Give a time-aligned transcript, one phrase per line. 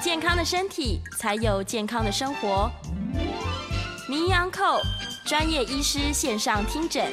[0.00, 2.70] 健康的身体，才有健康的生活。
[4.08, 4.80] 名医安扣
[5.26, 7.04] 专业医师线上听诊，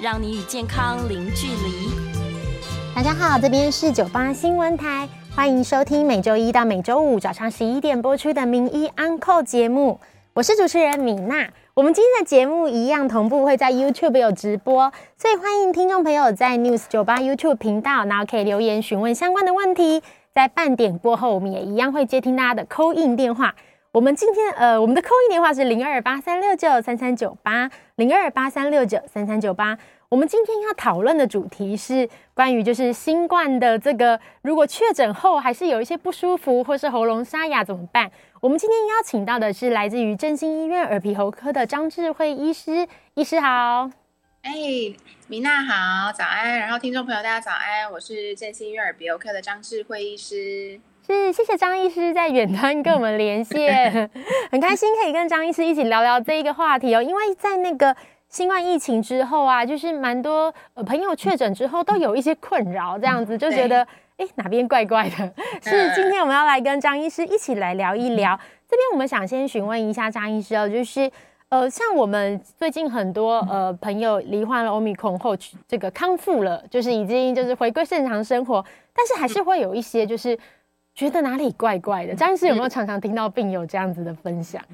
[0.00, 1.90] 让你与健康零距离。
[2.94, 10.00] 大家好，这边是九八新闻台，欢迎收听每周一到每周五早上十一点播出的《名医安扣》节目，
[10.34, 11.48] 我是主持人米娜。
[11.74, 20.02] 我们今天的节目一样同步会在 YouTube 有直播，所以欢迎听众朋友在 News 九八 YouTube 频道，然后可以留言询问相关的问题。
[20.32, 23.54] 在半点过后，我们也一样会接听大家的 call in 电话。
[23.92, 29.76] 我们今天呃，我们的 call in 电话是零二八三六九三三九八零二八三六九三三九八。
[30.08, 38.10] 我们今天要讨论的主题是关于就是新冠的这个，如果确诊后还是有一些不舒服或是喉咙沙哑怎么办？
[38.40, 44.01] 我们今天邀请到的是来自于振兴医院耳鼻喉科的张智慧医师，医师好。
[44.42, 44.52] 哎，
[45.28, 46.58] 米娜好，早安！
[46.58, 50.80] 然后听众朋友大家早安，我是振兴医院耳鼻喉科的张智慧医师。
[51.06, 54.10] 是，谢谢张医师在远端跟我们连线，
[54.50, 57.94] 很开心可以跟张医师一起聊聊这一个话题哦，因为在那个。
[58.28, 65.16] 新冠疫情之后啊，就是蛮多呃朋友确诊之后都有一些困扰，这样子就觉得哎哪边怪怪的。
[65.62, 68.34] 是今天我们要来跟张医师一起来聊一聊。
[68.66, 71.10] 这边我们想先询问一下张医师哦，就是
[71.52, 75.36] 呃像我们最近很多呃朋友罹患了 Omicron 后
[75.68, 80.38] 这个康复了，就是已经就是回归正常生活，但是还是会有一些就是
[80.94, 82.14] 觉得哪里怪怪的。
[82.14, 84.64] 张医师有没有常常听到病友这样子的分享？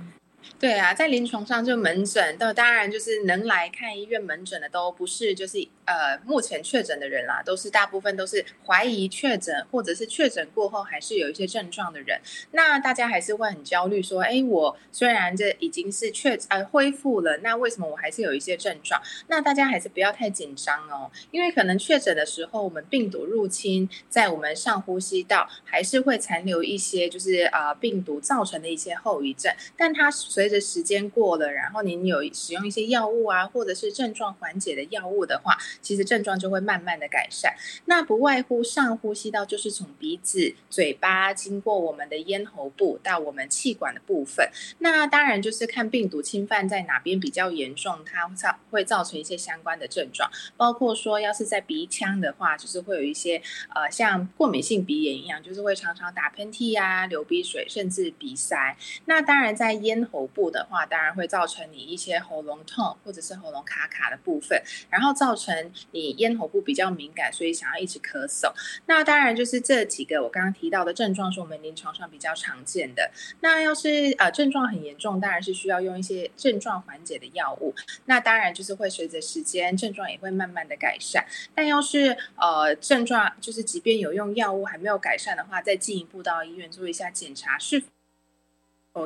[0.61, 5.59] 对啊，在临床上就门诊，都当然就是能来看医院门诊的都不是就是
[5.89, 12.21] 呃目前确诊的人啦，都是大部分都是怀疑确诊或者是确诊过后还是有一些症状的人。
[12.51, 19.01] 那大家还是会很焦虑，说，哎，我虽然这已经是确呃恢复了，那为什么我还是有一些症状？
[19.29, 30.11] 那大家还是不要太紧张哦，因为可能确诊的时候，我们病毒入侵在我们上呼吸道，还是会残留一些就是呃病毒造成的一些后遗症，但它。
[30.11, 37.55] 随着时间过了，然后您有使用一些药物啊，或者是症状缓解的药物的话，其实症状就会慢慢的改善。
[37.87, 44.49] 那不外乎上呼吸道就是从鼻子、嘴巴经过我们的咽喉部到我们气管的部分。
[44.79, 53.43] 那当然就是看病毒侵犯在哪边比较严重，它造会造成一些相关的症状，包括说要是在鼻腔的话，就是会有一些
[53.75, 58.77] 呃像过敏性鼻炎一样，就是会常常打喷嚏呀、啊、流鼻水，甚至鼻塞。
[59.07, 60.29] 那当然在咽喉。
[60.35, 68.53] 部的话，当然会造成你一些喉咙痛或者是喉咙卡卡的部分，然后造成你咽喉部比较敏感，所以想要一直咳嗽。
[68.87, 73.11] 那当然就是这几个我刚刚提到的症状是我们临床上比较常见的。
[73.41, 77.75] 那要是呃症状很严重，当然是需要用一些症状缓解的药物。
[78.07, 81.25] 那当然就是会随着时间症状也会慢慢的改善。
[81.55, 87.87] 但要是呃症状就是即便有用药物还没有改善的话，再进一步到医院做一下检查是否。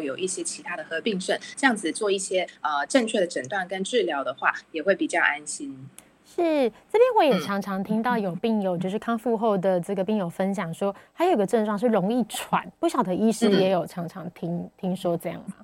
[0.02, 5.86] 有一些其他的合并症，这样子做一些呃正确的诊断跟治疗的话，也会比较安心。
[6.34, 15.54] 是这边我也常常听到有病友，就是康复后的这个病友分享说，还有个症状是容易喘，不晓得医师也有常常听、嗯、听说这样吗？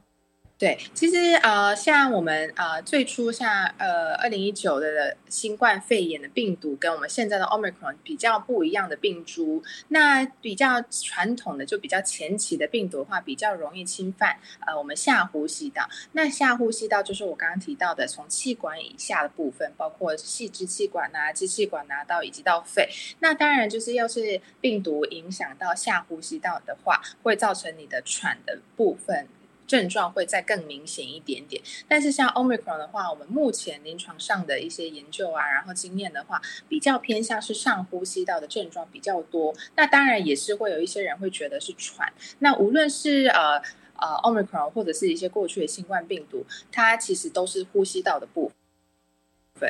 [0.59, 9.63] 对，其实呃，像我们呃最初像呃二零一九的新冠肺炎的病毒，跟我们现在的 Omicron 比较不一样的病株。
[9.87, 14.37] 那比较传统的就比较前期的病毒的话，比较容易侵犯
[14.67, 15.89] 呃我们下呼吸道。
[16.11, 22.89] 那下呼吸道就是我刚刚提到的，从气管以下的部分，包括细支气管啊、支气管啊，到以及到肺。
[23.21, 29.29] 那当然就是要是病毒影响到下呼吸道的话，会造成你的喘的部分。
[29.69, 39.55] 症状会再更明显一点点，但是像 Omicron 的话，我们目前临床上的一些研究啊，然后经验的话，比较偏向是上呼吸道的症状比较多。
[39.77, 42.11] 那当然也是会有一些人会觉得是喘。
[42.39, 43.63] 那无论是呃
[43.97, 48.51] 呃 Omicron 或者是一些过去的新冠病毒，它其实都是呼吸道的部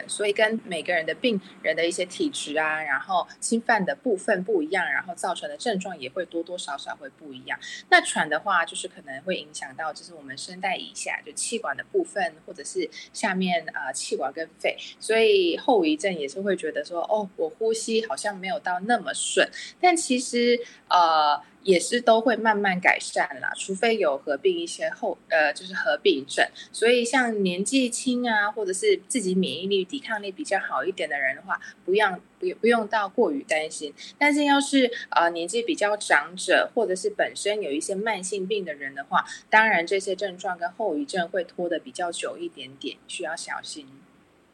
[0.08, 7.58] 所以跟每个人的病人的一些体质啊，然后侵犯的部分不一样，然后造成的症状也会多多少少会不一样。
[7.90, 19.48] 那喘的话，就是可能会影响到就是我们声带以下就气管的部分，或者是下面啊、呃、气管跟肺，所以后遗症也是会觉得说，哦，我呼吸好像没有到那么顺，
[19.80, 20.58] 但其实
[20.88, 21.40] 呃。
[21.68, 26.42] 也是都会慢慢改善啦，除非有合并一些后呃，就是合并症。
[26.72, 33.92] 所以像年纪轻啊，或者是自己免疫力、抵抗力比较好一点的人的话，不用不不用到过于担心。
[34.16, 43.86] 但是要是呃年纪比较长者，或者是本身有一些慢性病的人的话，当然这些症状跟后遗症会拖得比较久一点点，需要小心。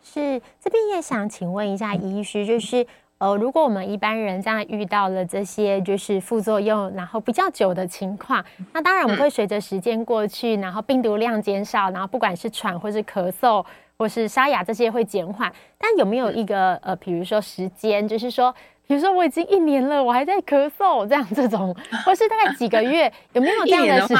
[0.02, 2.84] 是，这边也想请问一下医师，就是。
[3.18, 13.64] 呃，如果我们一般人这样遇到了这些就是副作用，然后比较久的情况，那当然我们会随着时间过去，然后病毒量减少，然后不管是喘或是咳嗽
[13.96, 15.50] 或是沙哑这些会减缓。
[15.78, 18.54] 但有没有一个呃，比如说时间，就是说，
[18.86, 21.74] 比如说我已经一年了，我还在咳嗽这样这种，
[22.04, 24.14] 或是大概几个月，有没有这样的事？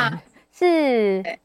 [0.53, 1.39] 是。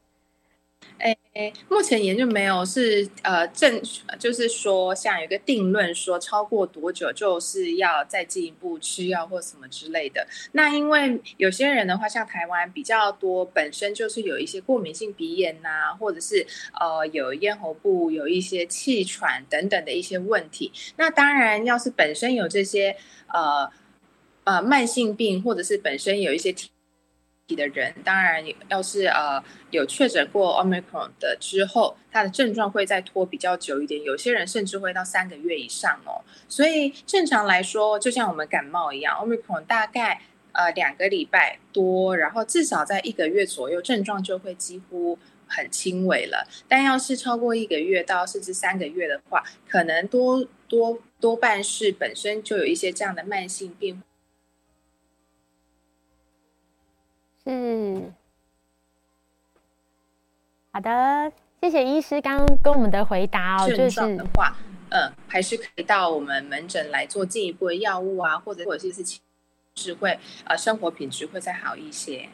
[1.00, 3.80] 哎，目前研究没有是呃正，
[4.18, 10.26] 就是说像有个定论说超过多久就是要再进一步吃药或什么之类的。
[10.52, 16.46] 那因为有些人的话，像台湾比较多，本身就是有一些过敏性鼻炎呐、或者是
[16.78, 20.70] 呃有咽喉部有一些气喘等等的一些问题。
[20.96, 22.96] 那当然，要是本身有这些
[23.28, 23.70] 呃
[24.44, 26.68] 呃慢性病，或者是本身有一些体。
[27.54, 36.22] 的人，当然要是呃有确诊过 Omicron 的之后，他的症状会再拖比较久一点，有些人甚至会到三个月以上哦。
[36.48, 40.20] 所以正常来说，就像我们感冒一样，Omicron 大概
[40.52, 46.46] 呃两个礼拜多，然后至少在一个月左右，症状就会几乎很轻微了。
[46.68, 54.02] 但要是超过一个月到甚至三个月的话，可能多多多半是本身就有一些这样的慢性病。
[57.44, 58.12] 是，
[60.72, 63.68] 好的，谢谢医师刚刚跟我们的回答哦。
[63.68, 64.56] 就是的话，
[64.90, 69.18] 嗯，还是可以到我们门诊来做进一步的药物啊，或者或者是
[69.74, 72.28] 是会呃生活品质会再好一些。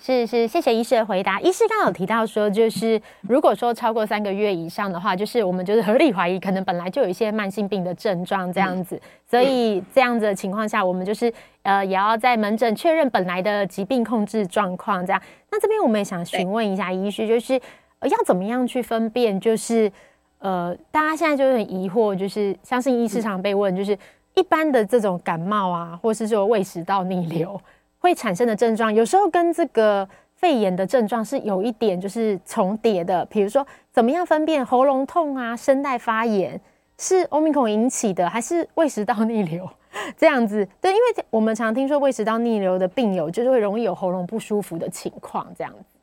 [0.00, 1.40] 是是，谢谢医师的回答。
[1.40, 8.94] 医师刚刚有提到说，就是如果说超过三个月以上的话，就是我们就是合理怀疑，可能本来就有一些慢性病的症状这样子。
[8.96, 11.32] 嗯、所以这样子的情况下，我们就是
[11.62, 15.04] 呃，也要在门诊确认本来的疾病控制状况。
[15.04, 15.20] 这样，
[15.50, 17.60] 那这边我们也想询问一下医师，就是、
[17.98, 19.40] 呃、要怎么样去分辨？
[19.40, 19.90] 就是
[20.38, 23.98] 呃，大家现在就很疑惑，就是相信医师常被问，就是
[24.34, 27.60] 一般的这种感冒啊，或是说胃食道逆流。
[28.06, 33.24] 会产生的症状，有时候跟这个肺炎的症状是有一点就是重叠的。
[33.24, 36.60] 比如说，怎么样分辨喉咙痛啊、声带发炎
[36.98, 39.68] 是欧米孔引起的，还是胃食道逆流
[40.16, 40.64] 这样子？
[40.80, 45.95] 对，因为我们常听说胃食道逆流的病友就是会容易有喉咙不舒服的情况，这样子。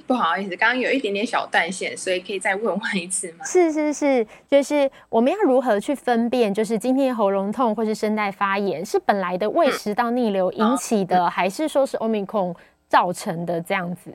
[0.00, 3.44] 不好意思，刚刚有一点点小断线，所以可以再问问一次吗？
[3.44, 12.54] 是是是，就是我们要如何去分辨，就是今天喉咙痛或是声带发炎是本来的胃食道逆流引起的，嗯、还是说是 Omicron
[12.88, 14.12] 造成的这样子？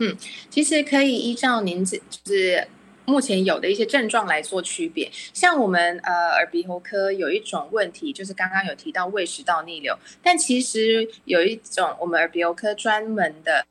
[0.00, 0.16] 嗯，
[0.48, 2.66] 其实可以依照您就是
[3.04, 5.10] 目前有的一些症状来做区别。
[5.12, 13.66] 像我们呃耳鼻喉科有一种问题，就是刚刚有提到胃食道逆流，但其实有一种我们耳鼻喉科专门的。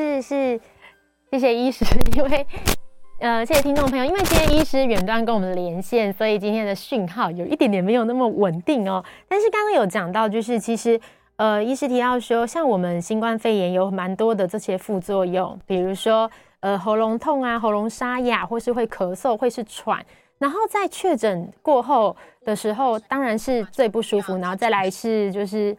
[0.00, 0.60] 是是，
[1.30, 2.46] 谢谢医师，因为
[3.20, 9.04] 呃，谢谢听众朋友，因为今天医师远端跟我们连线，所以今天的讯号有一点点没有那么稳定哦。
[9.28, 10.98] 但是刚刚有讲到，就是其实
[11.36, 16.30] 呃，医师提到说，像我们新冠肺炎有蛮多的这些副作用，比如说
[16.60, 20.02] 呃喉咙痛啊、喉咙沙哑，或是会咳嗽、会是喘，
[20.38, 22.16] 然后在确诊过后
[22.46, 25.76] 的时候，当然是最不舒服，然后再来是就是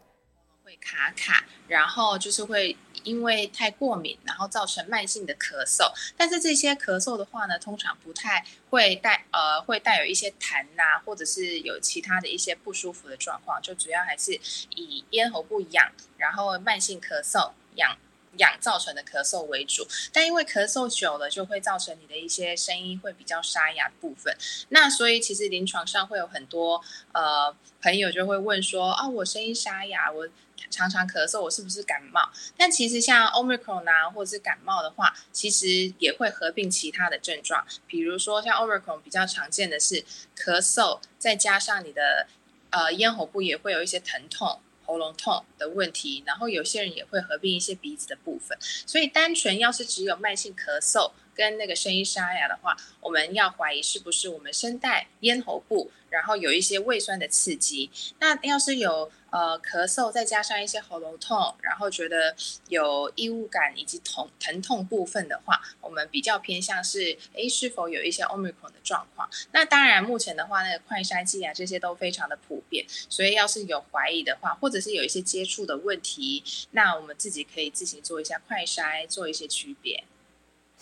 [0.63, 2.77] 会卡卡，然后就是会。
[3.03, 5.91] 因为太过敏，然后造成慢性的咳嗽。
[6.17, 13.61] 但是这些咳嗽的话呢，通常不太会带呃，会带有一些痰呐、或者是有其他的一些不舒服的状况。
[13.61, 14.33] 就主要还是
[14.75, 17.97] 以咽喉部痒，然后慢性咳嗽痒
[18.37, 19.87] 痒造成的咳嗽为主。
[20.11, 24.35] 但因为咳嗽久了，就会造成你的一些声音会比较沙哑部分。
[24.69, 26.81] 那所以其实临床上会有很多
[27.13, 30.27] 呃朋友就会问说啊，我声音沙哑，我。
[30.69, 32.21] 常常咳嗽，我是不是感冒？
[32.55, 37.65] 但其实像 Omicron 啊，或是感冒的话，其实也会合并其他的症状。
[37.87, 40.05] 比如说像 Omicron 比较常见的是
[40.37, 42.27] 咳嗽，再加上你的
[42.69, 48.57] 呃咽喉部也会有一些疼痛、喉咙痛的问题，然后有些人也会合并一些鼻子的部分。
[48.59, 57.89] 所以单纯要是只有慢性咳嗽跟那个声音沙哑的话，我们要怀疑是不是我们声带咽喉部，然后有一些胃酸的刺激。
[58.19, 62.35] 那要是有呃咳嗽，再加上一些喉咙痛，然后觉得
[62.67, 69.29] 有异物感以及痛疼痛部分的话，我们比较偏向是诶是否有一些 Omicron 的状况。
[69.51, 80.03] 那当然目前的话，那个快筛剂啊这些都非常的普遍，所以要是有怀疑的话，或者是有一些接触的问题，那我们自己可以自行做一下快筛，做一些区别。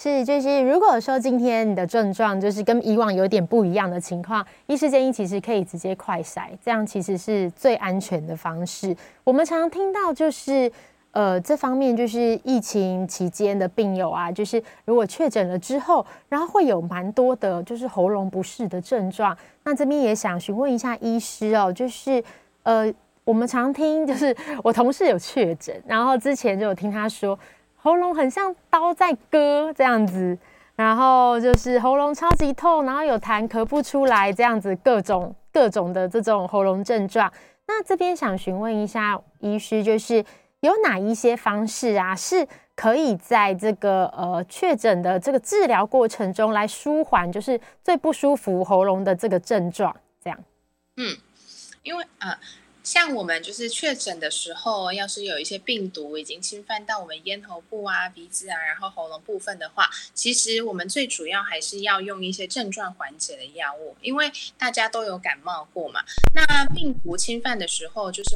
[0.02, 8.96] 是，就是如果说今天你的症状就是跟以往有点不一样的情况，医师建议其实可以直接快筛，这样其实是最安全的方式。
[9.26, 10.72] 我们常常听到就是，
[11.12, 19.38] 呃，这方面就是疫情期间的病友啊，就是如果确诊了之后，然后会有蛮多的就是喉咙不适的症状。
[19.66, 22.24] 那这边也想询问一下医师哦，就是
[22.64, 22.90] 呃，
[23.26, 27.38] 我们常听就是我同事有确诊，然后之前就有听他说。
[27.82, 30.38] 喉咙很像刀在割这样子，
[30.76, 37.32] 然后就是喉咙超级痛，然后有痰咳不出来这样子，各种各种的这种喉咙症状。
[37.68, 40.24] 那这边想询问一下医师，就是
[40.60, 42.46] 有哪一些方式啊，是
[42.76, 49.96] 可以在这个呃确诊的这个治疗过程中来舒缓，就是最不舒服喉咙的这个症状？
[50.22, 50.40] 这样，
[50.98, 51.16] 嗯，
[51.84, 52.06] 因为。
[52.20, 52.36] 呃
[52.90, 66.04] 像我们就是确诊的时候，要是有一些病毒已经侵犯到我们咽喉部啊、鼻子啊，然后喉咙部分的话，其实我们最主要还是要用一些症状缓解的药物，因为大家都有感冒过嘛。
[66.34, 68.32] 那病毒侵犯的时候，就是。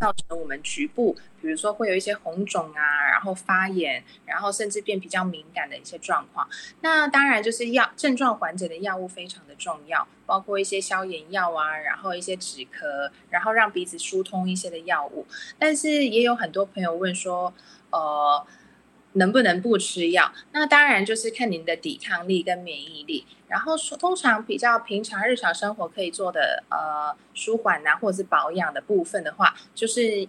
[0.00, 6.48] 造成我们局部，比如说会有一些红肿啊，然后发炎，然后甚至变比较敏感的一些状况。
[6.80, 15.26] 那当然就是药症状缓解的药物非常的重要，包括一些消炎药啊，然后一些止咳，然后让鼻子疏通一些的药物。
[15.58, 17.52] 但是也有很多朋友问说，
[17.90, 18.46] 呃。
[19.14, 20.32] 能不能不吃药？
[20.52, 23.26] 那当然就是看您的抵抗力跟免疫力。
[23.48, 30.26] 然后说，通常比较平常日常生活可以做的呃舒缓啊，或者是保养的部分的话，就是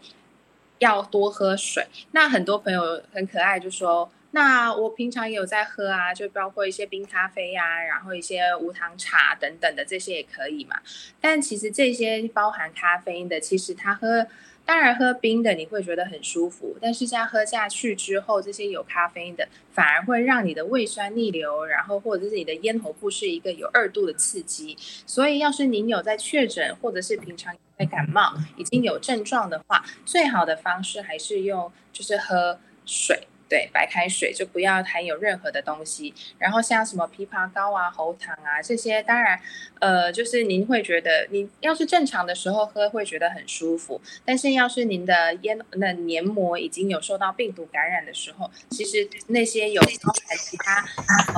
[0.80, 1.88] 要多喝水。
[2.12, 10.76] 那很多朋友很可爱，就说：那我平常也有在喝啊，就包括一些冰咖啡呀、然后一些无糖茶等等的这些也可以嘛。
[11.20, 14.28] 但其实这些包含咖啡因的，其实它喝。
[14.66, 24.76] 当然，喝冰的你会觉得很舒服，但是这样喝下去之后，这些有咖啡因的反而会让你的胃酸逆流，然后或者是你的咽喉部是一个有二度的刺激。
[25.06, 33.28] 所以，要是您有在确诊，或者是平常在感冒，已经有症状的话，最好的方式还是用就是喝水。
[33.48, 36.14] 对，白开水就不要含有任何的东西。
[36.40, 39.40] 然后像什么枇杷膏啊、喉糖啊这些，当然，
[39.80, 44.02] 呃，就是您会觉得，你要是正常的时候喝会觉得很舒服。
[44.24, 50.86] 但是要是您的咽那黏膜已经有受到病毒感染的时候，其实那些有包含其他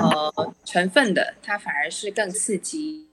[0.02, 3.07] 呃成分的，它反而是更刺激。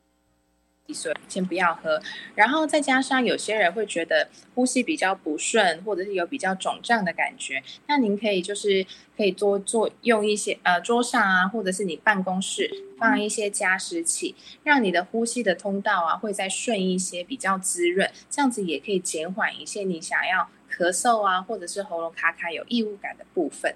[0.93, 2.01] 所以先不要喝，
[2.35, 8.87] 然后再加上有些人会觉得呼吸比较不顺，或者是有比较肿胀的感觉，那您可以就是
[9.17, 23.75] 可以多做用一些呃桌上啊，或者是你办公室放一些加湿器，让你的呼吸的通道啊会再顺一些，比较滋润，这样子也可以减缓一些你想要咳嗽啊，或者是喉咙卡卡有异物感的部分。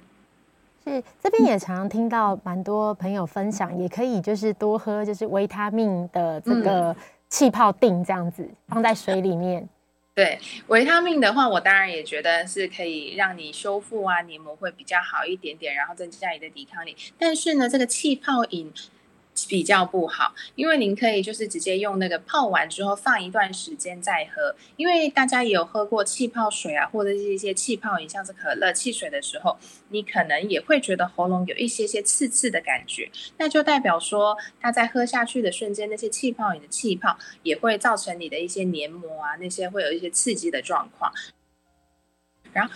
[0.85, 6.95] 是这边也常常听到蛮多朋友分享，也可以就是多喝就是维他命的这个
[7.29, 9.69] 气泡定这样子放在水里面。
[10.15, 16.97] 对，维他命的话，我当然也觉得是可以让你修复啊黏膜会比较好一点点，然后增加你的抵抗力。
[17.19, 18.73] 但是呢，这个气泡饮。
[19.47, 29.57] 比较不好，因为您可以就是直接用那个泡完之后放一段时间再喝，因为大家也有喝过气泡水啊，或者是一些气泡饮，像是可乐、汽水的时候，
[29.91, 41.13] 你可能也会觉得喉咙有一些些刺刺的感觉，那就代表说它在喝下去的瞬间，那些气泡饮的气泡也会造成你的一些黏膜啊，那些会有一些刺激的状况，
[42.53, 42.73] 然后。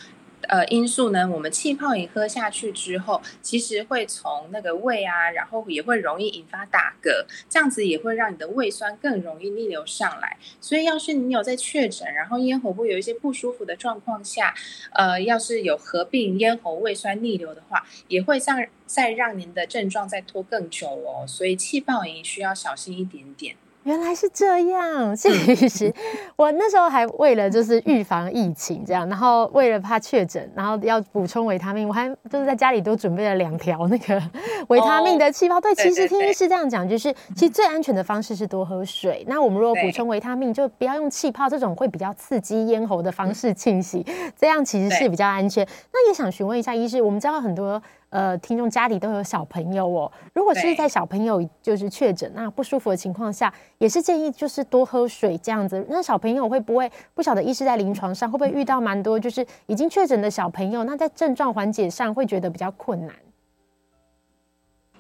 [0.49, 10.37] 呃，因素呢，我们气泡饮喝下去之后，其实会从那个胃啊，然后也会容易引发打嗝，这样子也会让你的胃酸更容易逆流上来。
[10.61, 14.55] 所以，要是你有在确诊，然后咽喉部有一些不舒服的状况下，
[14.93, 21.25] 呃，要是有合并咽喉胃酸逆流的话，也会让再让您的症状再拖更久哦。
[21.27, 23.57] 所以，气泡饮需要小心一点点。
[23.85, 25.93] 原来是这样，其实
[26.37, 34.23] 我那时候还为了就是预防疫情这样，然后为了怕确诊，然后要补充维他命，我还就是在家里都准备了两条那个
[34.69, 35.61] 维他命的气泡。
[35.61, 39.25] 对，其实听医师这样讲，就是其实最安全的方式是多喝水。
[39.27, 44.07] 那我们如果补充维他命，就不要用气泡这种会比较刺激咽喉的方式清洗，
[44.39, 45.67] 这样其实是比较安全。
[45.93, 47.83] 那也想询问一下医师，我们知道很多。
[48.13, 50.13] 呃，听众家里都有小朋友哦。
[50.35, 55.83] 如果是在小朋友就是确诊那不舒服的情况下，也是建议就是多喝水这样子。
[55.89, 60.85] 那小朋友会不会不晓得医师在临床上会不会遇到蛮多就是已经确诊的小朋友？
[60.85, 63.17] 那在症状缓解上会觉得比较困难？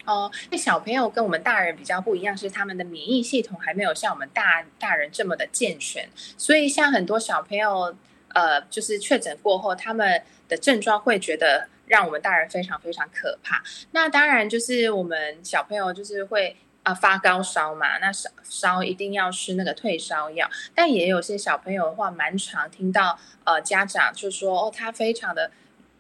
[0.06, 7.94] 哦，那小朋友跟我们大人比较不一样，是他们的免疫系统还没有像我们大大人这么的健全，所以像很多小朋友，
[8.28, 11.68] 呃，就是确诊过后，他们的症状会觉得。
[11.92, 13.62] 让我们大人非常非常可怕。
[13.90, 20.48] 那当然就是我们小朋友就是会啊、发高烧嘛，那烧烧一定要吃那个退烧药。
[20.74, 25.50] 但也有些小朋友的话，蛮常听到呃家长就说哦，他非常的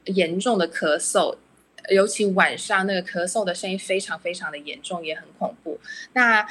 [0.06, 1.36] 严重的咳嗽，
[1.90, 5.78] 尤其晚上那个咳嗽的声音非常非常的严重，也很恐怖。
[6.14, 6.44] 那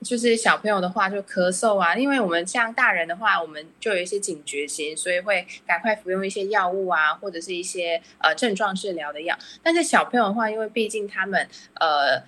[0.00, 9.36] 就是小朋友的话，就咳嗽啊，因为我们像大人的话，我们就有一些警觉心，所以会赶快服用一些药物啊，或者是一些呃症状治疗的药。
[9.62, 12.22] 但是小朋友的话，因为毕竟他们呃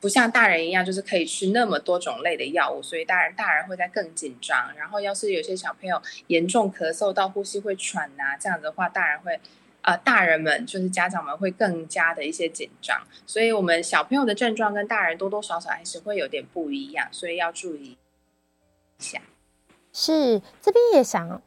[0.00, 4.72] 不像大人一样，就是可以吃那么多种类的药物，所以大人大人会在更紧张。
[4.76, 9.38] 然后要是有些小朋友严重咳嗽到呼吸会喘呐、啊，这样子的话，大人会。
[9.84, 17.96] 呃，大人们就是家长们会更加的一些紧张，所以我们小朋友的症状跟大人多多少少还是会有点不一样，所以要注意一
[18.98, 19.20] 下。
[19.92, 21.40] 是，这边也想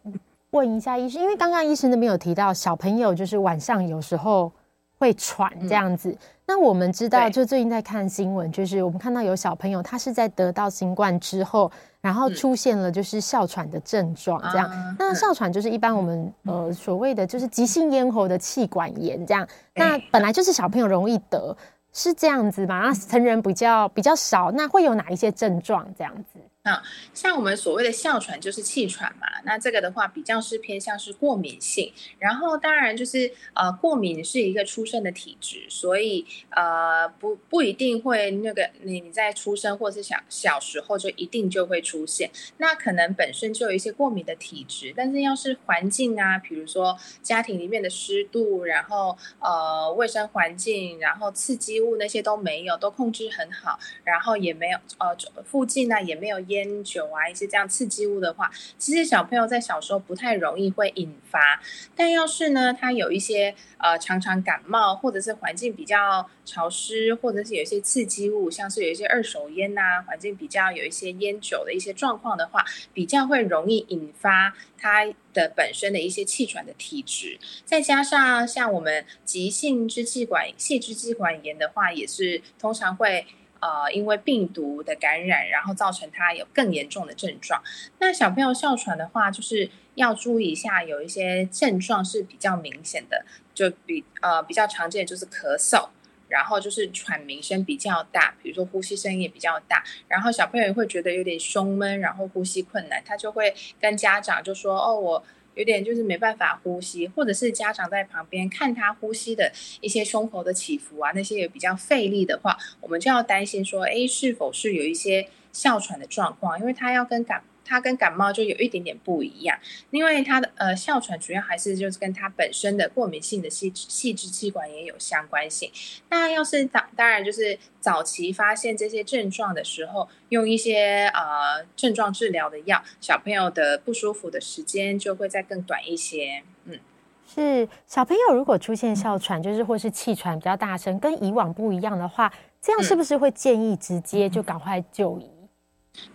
[0.52, 4.52] 问一下医生，因为刚刚医生那边有提到小朋友就是晚上有时候
[4.98, 6.10] 会喘这样子。
[6.12, 6.18] 嗯
[6.50, 14.96] 那我们知道，就最近在看新闻，就是我们看到有小朋友，他是在得到新冠之后，然后出现了就是哮喘的症状，这样。
[14.98, 19.46] 那哮喘就是一般我们呃所谓的就是急性咽喉的气管炎，这样。
[19.76, 21.56] 那本来就是小朋友容易得，
[21.92, 22.80] 是这样子吗？
[22.80, 26.37] 那成人比较比较少，那会有哪一些症状这样子？
[26.68, 26.84] 啊，
[27.14, 56.57] 像我们所谓的哮喘就是气喘嘛，那这个的话比较是偏向是过敏性，然后当然就是呃过敏是一个出生的体质，所以呃不不一定会那个你你在出生或是小小时候就一定就会出现，那可能本身就有一些过敏的体质，但是要是环境啊，比如说家庭里面的湿度，然后呃卫生环境，然后刺激物那些都没有，都控制很好，然后也没有呃附近呢、也没有烟。
[56.58, 61.62] 烟酒啊，一些这样刺激物的话，其实小朋友在小时候不太容易会引发。
[61.96, 77.40] 但要是呢，他有一些呃常常感冒，或者是环境比较潮湿，或者是有一些刺激物，像是有一些二手烟呐、环境比较有一些烟酒的一些状况的话，比较会容易引发他的本身的一些气喘的体质。
[77.66, 83.26] 再加上像我们急性支气管细支气管炎的话，也是通常会。
[83.60, 87.62] 呃，因为病毒的感染，然后造成他有更严重的症状。
[88.00, 95.90] 那小朋友哮喘的话，就是要注意一下，有一些症状是比较明显的，就比呃比较常见的就是咳嗽，
[96.30, 105.24] 然后就是喘鸣声比较大，比如说呼吸声音也比较大，然后小朋友会觉得有点胸闷，然后呼吸困难，他就会跟家长就说：“哦，我。”
[105.58, 116.58] 有点就是没办法呼吸，或者是家长在旁边看他呼吸的一些胸口的起伏啊，那些也比较费力的话，我们就要担心说，哎，是否是有一些哮喘的状况？
[116.60, 117.44] 因为他要跟感。
[117.68, 119.58] 它跟感冒就有一点点不一样，
[119.92, 125.70] 因为它的呃哮喘主要还是就是跟它本身的过敏性的细细支气管也有相关性。
[126.10, 136.44] 那要是当当然就是早期发现这些症状的时候，用一些呃症状治疗的药，小朋友的不舒服的时间就会再更短一些。
[136.66, 136.80] 嗯，
[137.28, 145.30] 是小朋友如果出现哮喘，就是或是气喘比较大声，跟以往不一样的话，这样是不是会建议直接就赶快就医？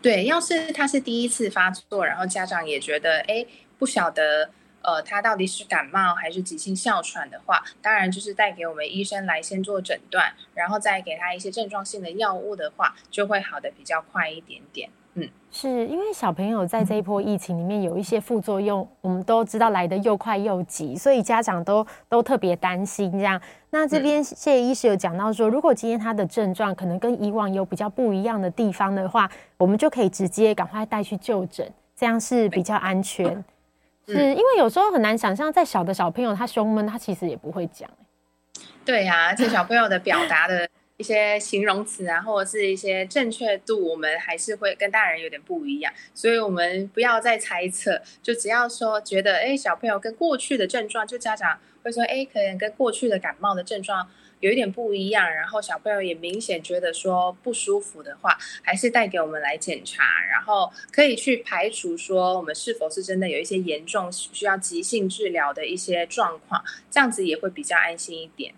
[0.00, 3.46] 对，要是他是第一次发作，然后家长也觉得，哎，
[3.78, 4.50] 不晓得，
[4.82, 14.90] 呃，他到底是感冒还是急性哮喘的话，当然就是带给我们医生来先做诊断，然后再给他一些症状性的药物的话，就会好的比较快一点点。
[15.14, 23.38] 嗯，是因为小朋友在这一波疫情里面有一些副作用，我们都知道来的又快又急，所以家长都都特别担心这样。
[23.68, 33.44] 那这边谢医师有讲到说，如果今天他的症状可能跟以往有比较不一样的地方的话，我们就可以直接赶快带去就诊，这样是比较安全。
[34.06, 37.88] 是因为有时候很难想象，再小的小朋友他胸闷，他其实也不会讲。
[38.82, 40.66] 对呀、啊，而且小朋友的表达的。
[40.98, 54.08] 一些形容词啊，或者是一些正确度，我们还是会跟大人有点不一样，所以我们不要再猜测，就只要说觉得，哎，小朋友跟过去的症状，就家长会说，哎，可能跟过去的感冒的症状
[54.40, 68.54] 有一点不一样，然后小朋友也明显觉得说不舒服的话，还是带给我们来检查，然后可以去排除说我们是否是真的有一些严重需要急性治疗的一些状况，这样子也会比较安心一点。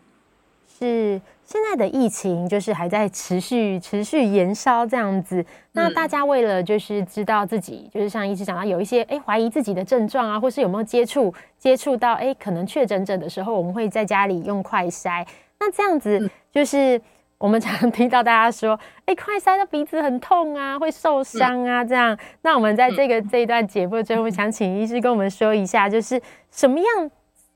[0.78, 15.26] 是现在的疫情就是还在持续持续延烧这样子，那大家为了就是知道自己就是像医师讲到有一些哎怀疑自己的症状啊，或是有没有接触接触到哎可能确诊者的时候，我们会在家里用快筛。
[15.60, 17.00] 那这样子就是
[17.36, 22.18] 我们常常听到大家说哎快筛的鼻子很痛啊，会受伤啊这样。
[22.40, 27.10] 那我们在这个这一段节目最后想请医师跟我们说一下，就是什么样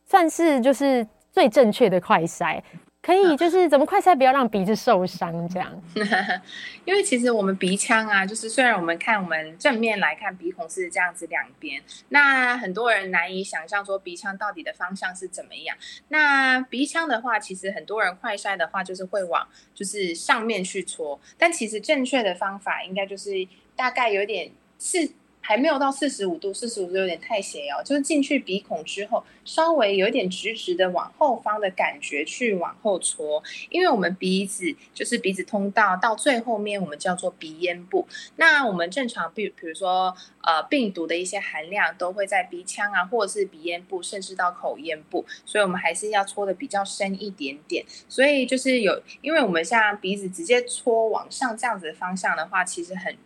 [0.05, 2.61] 算是就是最正确的快筛？
[3.09, 5.83] 可以，就是怎么快塞不要让鼻子受伤这样？
[6.85, 15.75] 因为其实我们鼻腔啊，就是虽然我们看我们正面来看鼻孔是这样子两边，那很多人难以想象说鼻腔到底的方向是怎么样。
[16.09, 23.31] 那鼻腔的话，其实很多人快塞的话就是会往就是上面去搓，但其实正确的方法应该就是
[23.75, 25.11] 大概有点是。
[25.48, 27.82] 还没有到四十五度，四十五度有点太斜哦。
[27.82, 38.06] 就是进去鼻孔之后，稍微有一点直直的往后方的感觉去往后搓，因为我们鼻子就是鼻子通道到最后面，我们叫做鼻咽部。
[38.37, 47.82] 那我们正常，比比如说呃病毒的一些含量都会在鼻腔啊，或者是鼻咽部，甚至到口咽部，所以我们还是要搓的比较深一点点。
[48.06, 53.16] 所以就是有，因为我们像鼻子直接搓往上这样子的方向的话，其实很。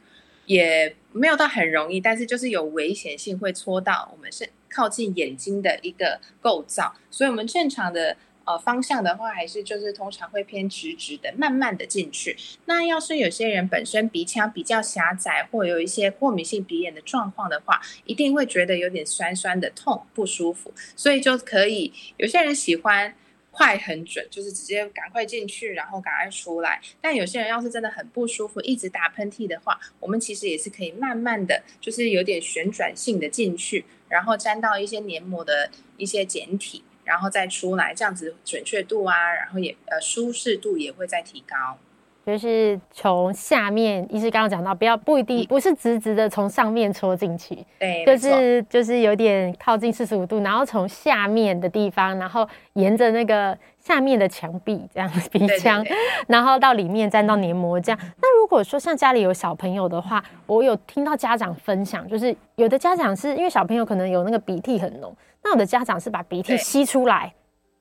[0.47, 12.37] 也没有到很容易，但是就是有危险性，会戳到我们是靠近眼睛的一个构造，所以我们正常的呃方向的话，还是就是通常会偏直直的，慢慢的进去。
[12.65, 23.15] 那要是有些人本身鼻腔比较狭窄，或有一些过敏性鼻炎的状况的话，一定会觉得有点酸酸的痛不舒服，所以就可以有些人喜欢。
[23.53, 26.81] 快很准，就是直接赶快进去，然后赶快出来。
[27.01, 41.79] 但有些人要是真的很不舒服，一直打喷嚏的话，我们其实也是可以慢慢的，就是有点旋转性的进去，然后沾到一些黏膜的一些简体，然后再出来，这样子准确度啊，然后也呃舒适度也会再提高。
[42.25, 55.85] 就是从下面，医师刚刚讲到，不要不一定不是直直的从上面戳进去，对，就是就是有点靠近四十五度，然后从下面的地方，然后沿着那个下面的墙壁这样子鼻腔，
[56.29, 57.99] 然后到里面沾到黏膜这样。
[58.21, 67.35] 那如果说像家里有小朋友的话，我有听到家长分享，就是有的家长是因为小朋友可能有那个鼻涕很浓，那有的家长是把鼻涕吸出来，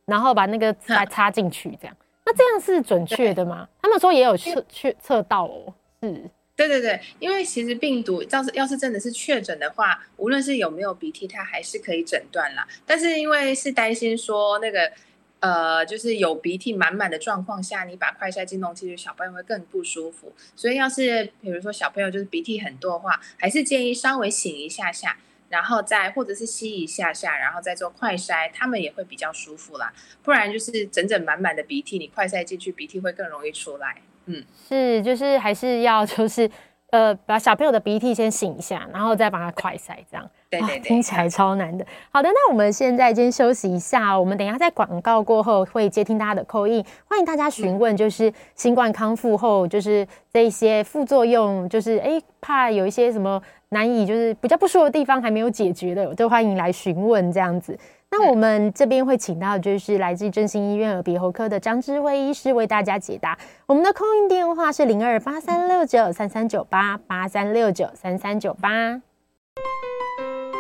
[0.06, 1.96] 然后把那个再插进去这样。
[2.26, 3.68] 那这样是准确的吗？
[3.82, 12.68] 他们说也有测测测到哦，是，对对对，因为其实病毒要是要是真的是确诊的话，无论是有没有鼻涕，它还是可以诊断啦。
[12.86, 14.92] 但是因为是担心说那个
[15.40, 20.32] 呃，就是有鼻涕满满的状况下，你把快筛进弄进去，小朋友会更不舒服。
[20.56, 25.18] 所以要是比如说小朋友就是鼻涕很多的话，还是建议稍微醒一下下。
[25.52, 29.92] 然后再或者是吸一下下，然后再做快筛，他们也会比较舒服啦。
[30.24, 33.98] 不然就是整整满满的鼻涕，你快筛进去，鼻涕会更容易出来。
[34.28, 36.50] 嗯，是，就是还是要就是
[36.92, 40.30] 呃，把小朋友的鼻涕先擤一下，然后再把它快筛，这样。
[40.50, 41.86] 对对对，听起来超难的。
[42.12, 53.42] 好的，那我们现在先休息一下，我们等一下在广告过后会接听大家的 call in，欢迎大家询问，就是新冠康复后就是这一些副作用，就是哎怕有一些什么。
[53.74, 57.78] 难以就是比较不舒服的地方还没有解决的，都欢迎来询问这样子。
[58.10, 63.38] 那我们这边会请到就是来自振兴医院耳鼻喉科的张志威医师为大家解答。
[63.66, 69.02] 我们的 call in 电话是零二八三六九三三九八八三六九三三九八。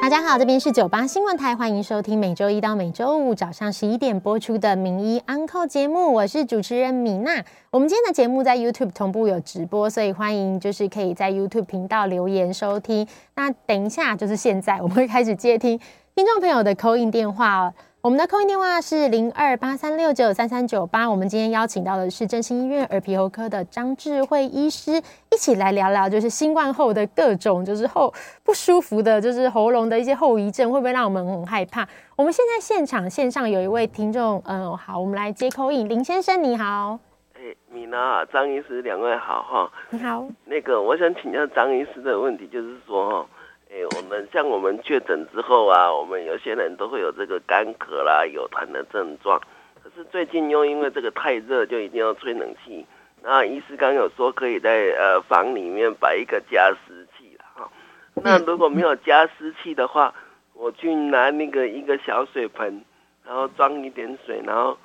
[0.01, 7.45] 大家好，这边是九八新闻台，欢迎收听每周一到每周五早上十一点播出的名医安扣节目，我是主持人米娜。
[7.69, 13.07] 我们今天的节目在 YouTube 同步有直播，所以欢迎就是可以在 YouTube 频道留言收听。
[13.35, 15.79] 那等一下就是现在，我们会开始接听
[16.15, 17.71] 听众朋友的 call in 电话哦。
[18.03, 21.07] 我们的 call in 电话是零二八三六九三三九八。
[21.07, 24.93] 我们今天邀请到的是振兴医院耳鼻喉科的张智慧医师，
[25.29, 28.11] 一起来聊聊，就是新冠后的各种，就是后
[28.43, 31.87] 不舒服的，就是喉咙的一些后遗症，会不会让我们很害怕？
[32.15, 36.97] 我们现在现场线上有一位听众，嗯，好，我们来接 call in，林先生你好，
[37.35, 43.27] 哎，米娜，张医师，两位好哈，你好，那个我想请教张医师的问题，就是说哈。
[43.73, 49.41] 哎，我们像我们确诊之后啊，我们有些人都会有这个干咳啦、有痰的症状。
[49.81, 52.85] 可是最近又因为这个太热，就一定要吹冷气，
[53.23, 57.71] 那医师刚有说可以在呃房里面摆一个加湿器了哈。
[58.15, 60.13] 那如果没有加湿器的话，
[60.53, 62.83] 我去拿那个一个小水盆，
[63.25, 64.77] 然后装一点水，然后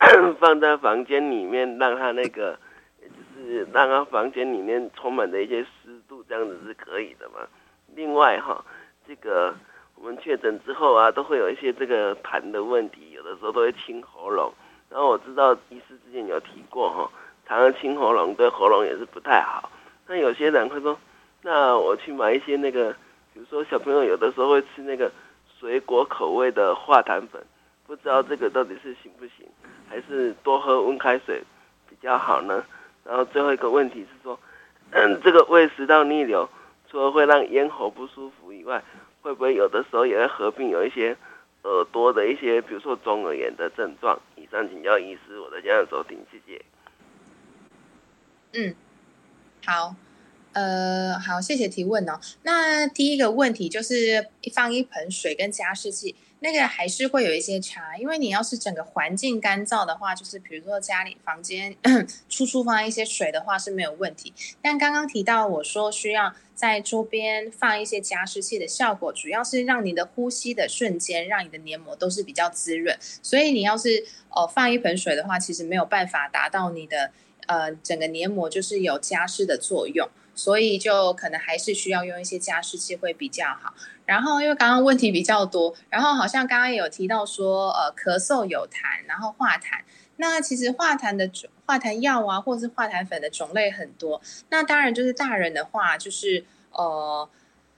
[0.40, 2.58] 放在房间里面，让它那个
[3.02, 7.46] 就是让它房间里面充满了一些湿度，这样子是可以的嘛。
[7.94, 8.64] 另外哈，
[9.06, 9.54] 这个
[9.94, 14.52] 我们确诊之后啊，都会有一些这个痰的问题，有的时候都会清喉咙。
[14.90, 17.10] 然后我知道医师之前有提过哈。
[17.46, 19.70] 常常清喉咙，对喉咙也是不太好。
[20.06, 20.98] 那有些人会说，
[21.42, 22.90] 那我去买一些那个，
[23.34, 25.12] 比如说小朋友有的时候会吃那个
[25.60, 27.44] 水果口味的化痰粉，
[27.86, 29.46] 不知道这个到底是行不行，
[29.90, 31.42] 还是多喝温开水
[31.86, 32.64] 比较好呢？
[33.04, 34.40] 然后最后一个问题是说，
[35.22, 36.48] 这个胃食道逆流，
[36.94, 38.80] 除了会让咽喉不舒服以外，
[39.20, 41.16] 会不会有的时候也会合并有一些
[41.64, 44.16] 耳朵的一些，比如说中耳炎的症状？
[44.36, 46.64] 以上请教医师，我的家人收听，谢谢。
[48.52, 48.76] 嗯，
[49.66, 49.96] 好，
[50.52, 52.20] 呃，好，谢谢提问哦。
[52.44, 61.74] 那第一个问题就是放一盆水跟加湿器，那个还是会有一些差，因为你要是整个环境干燥的话，就是比如说家里房间
[62.28, 64.34] 处处放一些水的话是没有问题。
[64.60, 72.94] 但刚刚提到我说需要在周边放一些加湿器的效果，主要是让你的呼吸的瞬间，让你的黏膜都是比较滋润。
[73.00, 77.10] 所以你要是哦放一盆水的话，其实没有办法达到你的。
[77.46, 83.74] 呃，整个黏膜就是有加湿的作用，所以就可能还是需要用一些加湿器会比较好。
[84.06, 89.80] 然后因为刚刚问题比较多，然后好像刚刚也有提到说，呃，咳嗽有痰，然后化痰。
[90.16, 91.30] 那其实化痰的
[91.66, 94.20] 化痰药啊，或是化痰粉的种类很多。
[94.50, 97.28] 那当然就是大人的话，就是呃。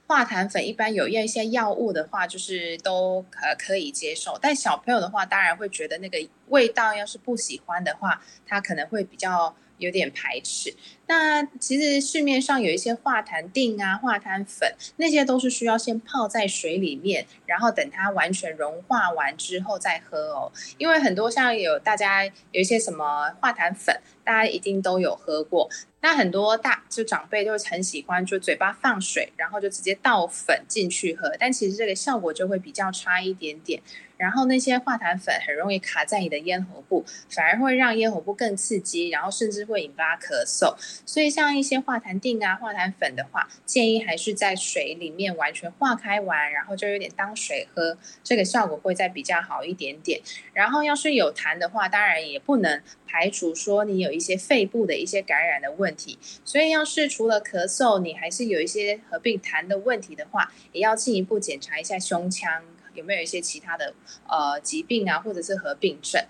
[0.09, 4.39] 化痰粉一般有用一些药物的话，就是都呃可以接受。
[4.41, 6.17] 但小朋友的话，当然会觉得那个
[6.47, 10.73] 味道要是不喜欢的话，他可能会比较有点排斥。
[11.07, 20.51] 那其实市面上有一些化痰定啊、化痰粉，那些都是需要先泡在水里面，然后等它完全融化完之后再喝哦。
[20.77, 25.69] 因为很多像有大家有一些什么化痰粉，大家一定都有喝过。
[25.99, 33.81] 那很多大就长辈就很喜欢，就嘴巴放水，然后就直接倒粉进去喝，但其实这个效果就会比较差一点点。
[34.15, 40.75] 然后那些化痰粉很容易卡在你的咽喉部，反而会让咽喉部更刺激，然后甚至会引发咳嗽。
[41.05, 50.21] 所以像一些化痰定啊、化痰粉的话，建议还是在水里面完全化开完，然后就有点当水喝，这个效果会再比较好一点点。
[50.53, 56.17] 然后要是有痰的话，当然也不能排除说你有一些肺部的一些感染的问题。
[56.43, 62.63] 所以要是除了咳嗽，你还是有一些合并痰的问题的话，也要进一步检查一下胸腔。
[62.97, 63.93] 有没有一些其他的
[64.27, 66.21] 呃疾病啊，或者是合并症？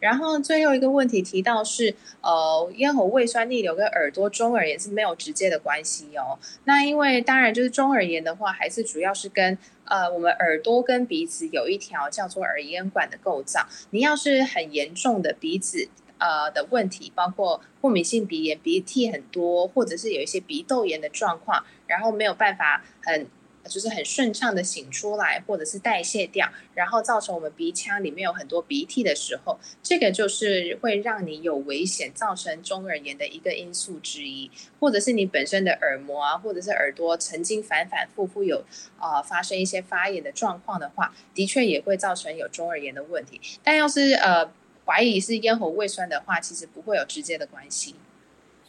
[0.00, 6.38] 然后最后一个问题提到是呃咽喉胃酸逆流跟耳朵中耳炎是没有直接的关系哦。
[6.64, 13.66] 那因为当然就是中耳炎的话，还是主要是跟呃我们耳朵跟鼻子有一条叫做耳咽管的构造。
[13.90, 23.26] 你要是很严重的鼻子呃的问题，包括过敏性鼻炎、鼻涕很多，或者是有一些鼻窦炎的状况，然后没有办法很。
[23.68, 34.50] 就是很顺畅的醒出来，或者是代谢掉，然后造成我们鼻腔里面有很多鼻涕的时候，这个就是会让你有危险，造成中耳炎的一个因素之一。
[34.80, 38.64] 或者是你本身的耳膜啊，或者是耳朵曾经反反复复有
[38.98, 43.40] 啊、发生一些发炎的状况的话，的确也会造成有中耳炎的问题。
[43.62, 44.50] 但要是呃
[44.84, 47.94] 怀疑是咽喉胃酸的话，其实不会有直接的关系。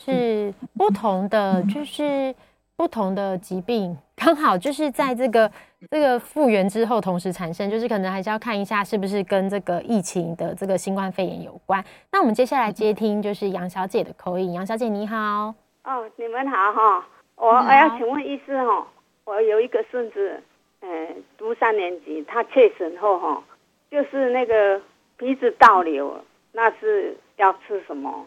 [0.04, 2.34] 是不同的，就是。
[2.78, 5.49] 不同的疾病刚好就是在这个
[5.91, 11.84] 这个复原之后同时产生，就是可能还是要看一下是不是跟这个疫情的这个新冠肺炎有关。
[12.12, 15.53] 那我们接下来接听就是杨小姐的口音，杨小姐你好。
[15.84, 18.88] 哦，你们好哈，我我要请问医师哈，
[19.23, 20.41] 我有一个孙子，
[20.82, 23.43] 嗯，读三年级，他确诊后哈，
[23.91, 24.82] 就是那个
[25.15, 26.19] 鼻子倒流，
[26.53, 28.25] 那是要吃什么？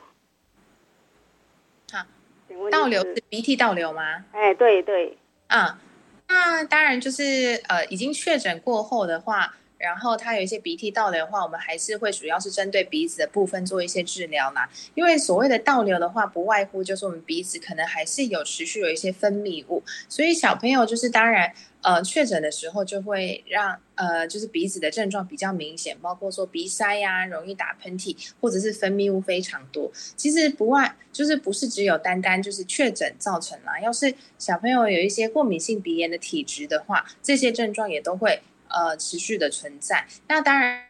[1.92, 2.06] 好
[2.70, 4.24] 倒流是鼻涕倒流吗？
[4.32, 5.16] 哎，对对，
[5.50, 5.76] 嗯，
[6.28, 14.70] 那当然就是呃，已经确诊过后的话，然后他有一些鼻涕倒流的话，我们还是会主要是针对鼻子的部分做一些治疗啦。
[14.94, 21.52] 因为所谓的倒流的话，不外乎就是我们鼻子可能还是有持续有一些分泌物，所以小朋友就是当然。
[21.82, 29.90] 呃，确诊的时候就会让呃，就是鼻子的症状比较明显，包括说鼻塞呀、容易打喷嚏，或者是分泌物非常多。
[30.14, 40.06] 其实不外就是不是只有单单就是确诊造成啦，要是小朋友有一些过敏性鼻炎的体质的话，这些症状也都会呃持续的存在。
[40.28, 40.86] 那当然。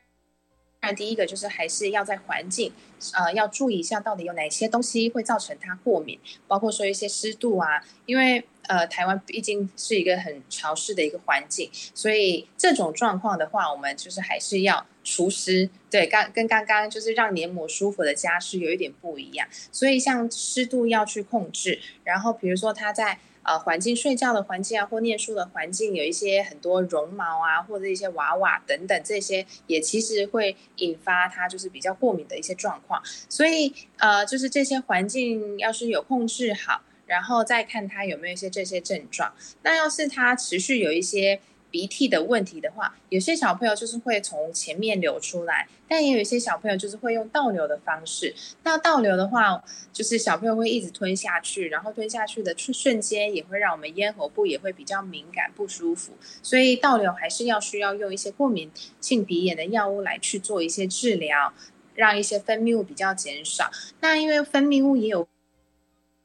[0.83, 2.73] 然第一个就是还是要在环境，
[3.13, 15.69] 呃，要注意一下到底有哪些东西会造成它过敏，包括说一些湿度啊，因为呃，台湾毕竟是一个很潮湿的一个环境，所以这种状况的话，我们就是还是要除湿。
[15.91, 23.19] 对，刚跟刚刚就是让黏膜舒服的加湿有一点不一样，所以像湿度要去控制，然后比如说它在。
[23.43, 33.03] 呃，环境睡觉的环境啊，或念书的环境，有一些很多绒毛啊，或者一些娃娃等等，这些也其实会引发他就是比较过敏的一些状况。
[33.29, 39.33] 所以呃，就是这些环境要是有控制好，然后再看他有没有一些这些症状。
[39.63, 41.41] 那要是他持续有一些。
[41.71, 48.35] 鼻涕的问题的话，有些小朋友就是会从前面流出来，但也有一些小朋友就是会用倒流的方式。
[48.65, 56.13] 那倒流的话，就是小朋友会一直吞下去，然后吞下去的瞬间也会让我们咽喉部也会比较敏感不舒服。
[56.43, 61.53] 所以倒流还是要需要用一些过敏性鼻炎的药物来去做一些治疗，
[61.95, 63.71] 让一些分泌物比较减少。
[64.01, 65.27] 那因为分泌物也有。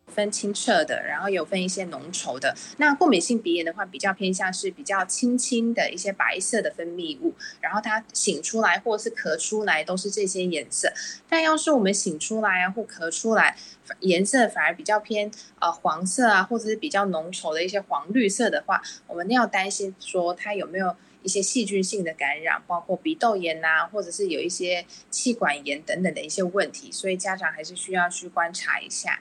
[0.08, 2.56] 分清澈的，然后有分一些浓稠的。
[2.78, 10.91] 那过敏性鼻炎的话，比较偏向是比较清清的一些白色的分泌物，然后它擤出来或是咳出来都是这些颜色。
[11.28, 13.58] 但要是我们擤出来啊或咳出来，
[14.00, 29.20] 颜色反而比较偏呃黄色啊，或者是比较浓稠的一些黄绿色的话，我们要担心说它有没有一些细菌性的感染，包括鼻窦炎呐、啊，或者是有一些气管炎等等的一些问题，所以家长还是需要去观察一下。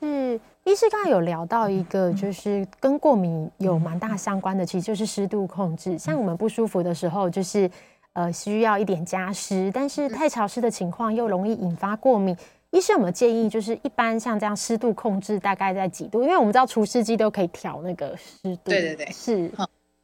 [0.00, 5.98] 是，医师刚才有聊到一个，就是跟过敏有蛮大相关的，其实就是湿度控制。
[5.98, 7.70] 像我们不舒服的时候，就是
[8.14, 12.34] 呃需要一点加湿，但是太潮湿的情况又容易引发过敏。
[12.70, 16.22] 医师有没有建议，就是一般像这样湿度控制大概在几度？
[16.22, 18.62] 因为我们知道除湿机都可以调那个湿度。
[18.64, 19.50] 对对对，是。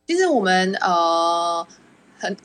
[0.06, 1.66] 其实我们呃。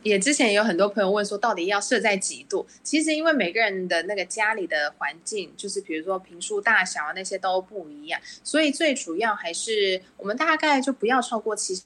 [0.04, 2.67] 也之前也有很多朋友问说，到底要设在几度？
[2.84, 11.82] 其实因为每个人的那个家里的环境，就是比如说平数大小啊那些都不一样，所以最主要还是我们大概就不要超过七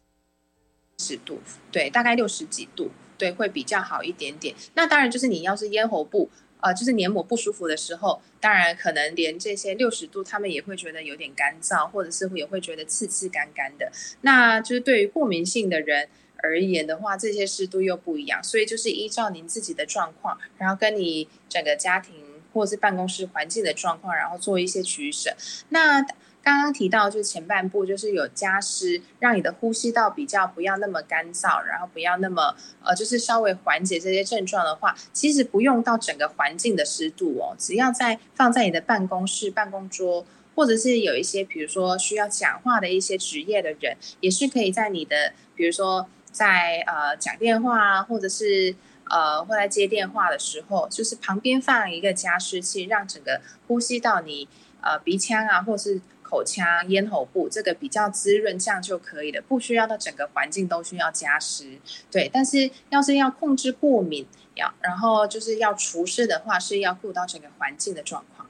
[0.97, 1.39] 十度，
[1.71, 4.55] 对，大概六十几度，对，会比较好一点点。
[4.73, 6.29] 那当然就是你要是咽喉部
[6.61, 13.91] 呃就是黏膜不舒服的时候，当然可能连这些六十度他们也会觉得有点干燥，或者是也会觉得刺刺干干的。
[14.21, 16.09] 那就是对于过敏性的人。
[16.45, 22.13] 而言的话，这些湿度又不一样，所以就是依照您自己的状况，然后跟你整个家庭
[22.53, 25.35] 或者是办公室环境的状况，然后做一些取舍。
[25.69, 26.01] 那
[26.43, 46.07] 刚刚提到就前半部就是有加湿，让你的呼吸道比较不要那么干燥，然后不要那么呃，就是稍微缓解这些症状的话，其实不用到整个环境的湿度哦，只要在放在你的办公室办公桌，或者是有一些比如说需要讲话的一些职业的人，也是可以在你的比如说。
[46.35, 48.75] 在呃讲电话啊，或者是
[49.09, 54.49] 呃或在接电话的时候，就是旁边放一个加湿器，让整个呼吸道你
[54.81, 61.79] 呃鼻腔啊，或是口腔、咽喉部这个比较滋润，这样就可以了，不需要到整个环境都需要加湿。
[62.11, 68.45] 对，但是要是要控制过敏，要然后就是要除湿的话，是要顾到整个环境的状况。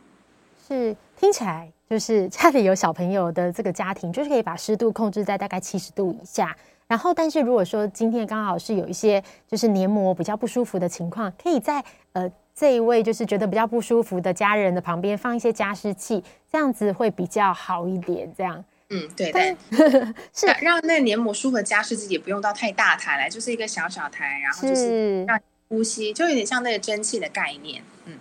[0.67, 6.57] 是听起来就是家里有小朋友的这个家庭，就是可以把湿度控制在大概七十度以下。
[6.87, 18.31] 然后，但是如果说今天刚好是有一些就是黏膜比较不舒服的情况，可以在呃这一位就是觉得比较不舒服的家人的旁边放一些加湿器，这样子会比较好一点。
[18.37, 19.57] 这样，嗯，对对，
[20.31, 27.81] 是让那个黏膜舒服的加湿器也不用到太大台来，就是一个小小台，然后就是让呼吸，就有点像那个蒸汽的概念。
[28.05, 28.13] 嗯，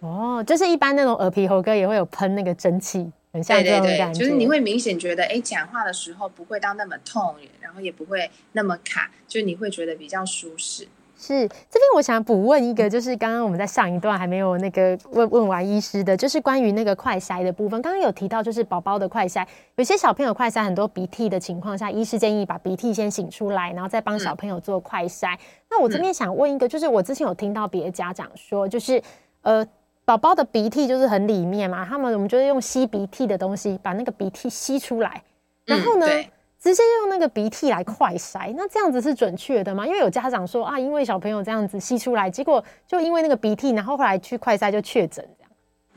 [0.00, 3.12] 哦，就是一般那种耳鼻喉科也会有喷那个蒸汽。
[3.42, 10.86] 对对对，就是你会明显觉得，哎，讲话的时候不会到那么痛，然后也不会那么卡，就你会觉得比较舒适。
[11.18, 17.80] 是，这边我想补问一个，就是刚刚我们在上一段还没有那个问问完医师的，就是关于那个快筛的部分。
[17.80, 19.46] 刚刚有提到，就是宝宝的快筛，
[19.76, 25.34] 有些小朋友快筛很多鼻涕的情况下，医师建议把鼻涕先擤出来，然后再帮小朋友做快筛。
[25.34, 25.38] 嗯、
[25.70, 29.02] 那我这边想问一个，就是我之前有听到别的家长说，就是
[29.40, 29.66] 呃。
[30.06, 35.20] 宝宝的鼻涕就是很里面嘛，他们我们就是用吸鼻涕的东西把那个鼻涕吸出来，
[35.64, 36.24] 然后呢，嗯、
[36.60, 39.84] 直接用那个鼻涕来快筛，那这样子是准确的吗？
[39.84, 45.28] 因为有家长说啊，因为小朋友这样子吸出来，结果就因为那个鼻涕，然后后来去快筛就确诊。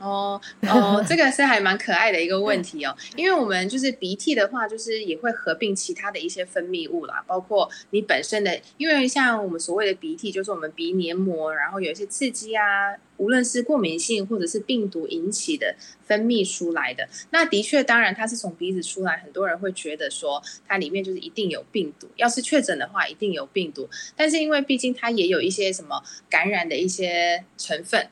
[0.00, 23.86] 哦哦，这个是还蛮可爱的一个问题哦，因为我们就是鼻涕的话，就是也会合并其他的一些分泌物啦，包括你本身的，因为像我们所谓的鼻涕，就是我们鼻黏膜，然后有一些刺激啊，无论是过敏性或者是病毒引起的分泌出来的，那的确，当然它是从鼻子出来，很多人会觉得说它里面就是一定有病毒，要是确诊的话，一定有病毒，
[24.16, 28.08] 但是因为毕竟它也有一些什么感染的一些成分。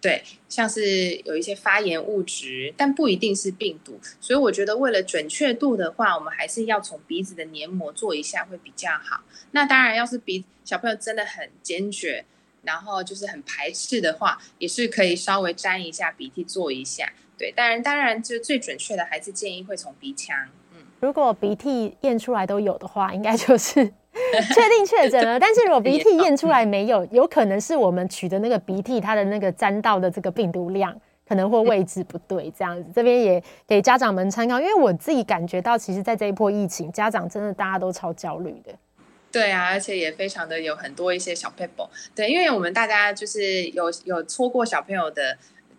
[0.00, 9.20] 对，像是有一些发炎物质，但不一定是病毒，所以我觉得为了准确度的话，我们还是要从鼻子的黏膜做一下会比较好。
[9.50, 12.24] 那当然，要是鼻小朋友真的很坚决，
[12.62, 17.12] 然后就是很排斥的话，也是可以稍微沾一下鼻涕做一下。
[17.36, 20.48] 对，当然当然，就最准确的还是建议会从鼻腔。
[20.72, 23.92] 嗯，如果鼻涕验出来都有的话，应该就是。
[24.54, 30.94] 确定确诊了， 但是如果鼻涕验出来没有，有可能是我们取的那个鼻涕，它的那个沾到的这个病毒量
[31.28, 32.90] 可能会位置不对，这样子。
[32.94, 38.72] 这边也给家长们参考，因为我自己感觉到，其实，在这一波疫情，家长真的大家都超焦虑的。
[39.32, 41.88] 对啊，而且也非常的有很多一些小 people，。
[42.14, 45.36] 对，因为我们大家就是有有戳过小朋友的。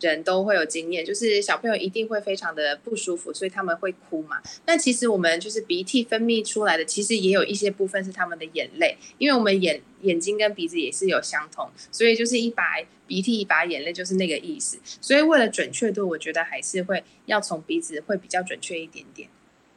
[0.09, 4.41] 人都会有经验，就是小朋友一定会非常的不舒服，所以他们会哭嘛。
[4.65, 12.63] 那其实我们就是鼻涕分泌出来的，其实也有一些部分是他们的眼泪，因为我们眼眼睛跟鼻子也是有相同，所以就是一把
[13.07, 14.77] 鼻涕一把眼泪就是那个意思。
[14.83, 19.29] 所以为了准确度，我觉得还是会要从鼻子会比较准确一点点。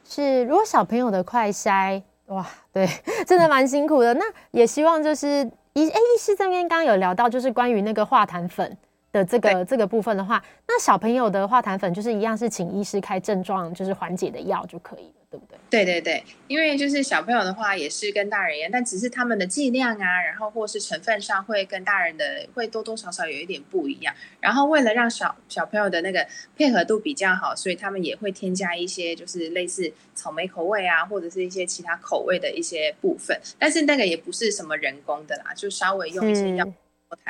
[0.07, 2.87] 是，如果小朋友的快筛，哇，对，
[3.27, 4.13] 真的蛮辛苦的。
[4.15, 5.27] 那也希望就是
[5.73, 8.77] 医哎医师这边刚刚有聊到，就是关于那个化痰粉。
[9.15, 15.57] 的这个这个部分的话，那小朋友的化痰粉就是一样是请医师开症状就是缓解的药就可以了，对不对？
[15.69, 24.13] 对对对，因为就是小朋友的话也是跟大人一样，但只是他们的剂量啊，然后或是成分上会跟大人的会多多少少有一点不一样。
[24.41, 33.39] 然后为了让小小朋友的那个配合度比较好，所以他们也会添加一些就是类似草莓口味啊，或者是一些其他口味的一些部分。
[33.57, 36.67] 但是那个也不是什么人工的啦，就稍微用一些药。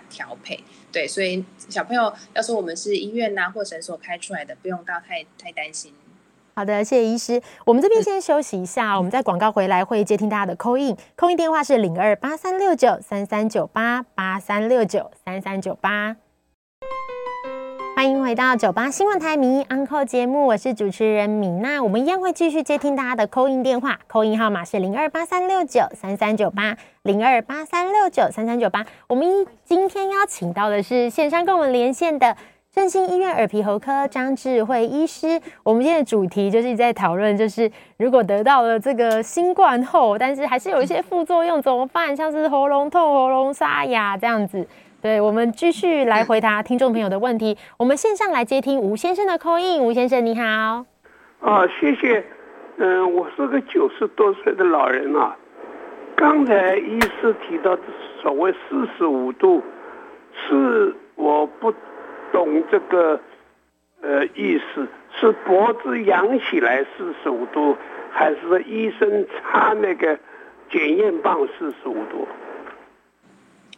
[0.10, 5.94] 调配对，所以小朋友要说我们是医院呐、啊、或诊所开出来的，不用到太太担心。
[6.54, 7.42] 好的，谢谢医师。
[7.66, 16.16] 我们这边先休息一下，嗯、我们在广告回来会接听大家的 call in，call in 电话是零二八三六九三三九八八三六九三三九八。
[18.06, 21.82] 欢迎回到九八新闻台名医 Uncle 节目，我是主持人米娜。
[21.82, 28.86] 我们一样会继续接听大家的扣音电话扣音号码是零二八三六九三三九八零二八三六九三三九八。
[29.08, 32.38] 我们今天邀请到的是线上跟我们连线的
[32.72, 35.42] 振兴医院耳鼻喉科张智慧医师。
[35.64, 42.16] 我们今天的主题就是在讨论，就是如果得到了这个新冠后，但是还是有一些副作用怎么办？
[42.16, 44.68] 像是喉咙痛、喉咙沙哑这样子。
[45.06, 47.56] 对，我们继续来回答听众朋友的问题。
[47.78, 49.80] 我们线上来接听吴先生的 call in。
[49.86, 50.84] 吴先生你好。
[51.42, 52.26] 啊，谢谢。
[52.78, 55.38] 嗯，我是个九十多岁的老人啊。
[56.16, 57.84] 刚才医师提到的
[58.20, 59.62] 所谓四十五度，
[60.34, 61.72] 是我不
[62.32, 63.20] 懂这个
[64.02, 64.88] 呃意思，
[65.20, 67.78] 是脖子仰起来四十五度，
[68.10, 70.18] 还是医生插那个
[70.72, 72.28] 检验棒四十五度？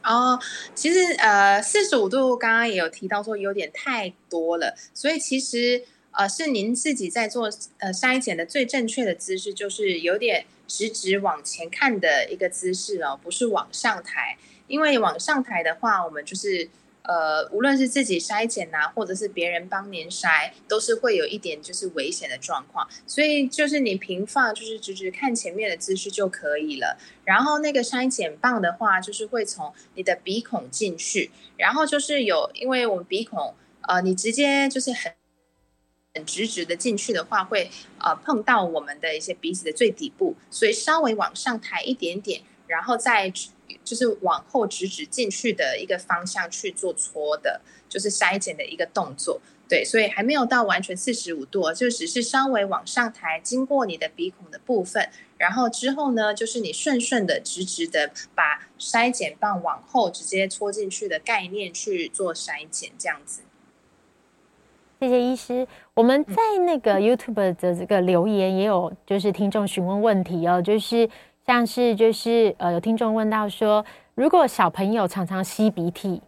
[0.08, 0.40] 哦，
[0.74, 14.38] 其实呃，四十五度刚刚也有提到说有点太多了，所以其实呃是您自己在做呃筛检的最正确的姿势，就是有点直直往前看的一个姿势哦，不是往上抬，
[14.68, 16.70] 因为往上抬的话，我们就是。
[17.08, 22.86] 呃，无论是自己筛检呐，或者是别人帮您筛，都是会有一点就是危险的状况。
[23.06, 26.98] 所以就是你平放，就是直直看前面的姿势就可以了。
[27.24, 33.56] 然后那个筛检棒的话，就是会从你的鼻孔进去，然后就是有，因为我们鼻孔，
[33.88, 35.14] 呃，你直接就是很
[36.14, 43.32] 很直直的进去的话，会呃碰到我们的一些鼻子的最底部，所以稍微往上抬一点点，然后再。
[43.84, 49.42] 就是往后直直进去的一个方向去做搓的，就是筛减的一个动作。
[49.70, 63.42] 对，所以还没有到完全四十五度，就只是稍微往上抬，经过你的鼻孔的部分，然后之后呢，就是你顺顺的、直直的把筛减棒往后直接戳进去的概念去做筛减，这样子。
[65.02, 65.68] 谢谢医师。
[65.94, 71.10] 我们在那个 YouTube 的这个留言也有，就是听众询问问题哦，就是。
[71.48, 73.84] 像是就是呃，有听众问到说，
[74.16, 76.22] 如果小朋友常常吸鼻涕，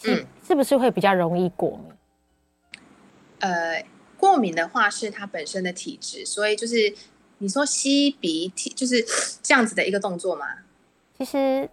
[0.00, 2.80] 是、嗯、是不是会比较容易过敏？
[3.40, 3.84] 呃，
[4.16, 6.94] 过敏的话是他本身的体质，所以就是
[7.38, 9.04] 你说吸鼻涕就是
[9.42, 10.46] 这样子的一个动作吗？
[11.18, 11.68] 其实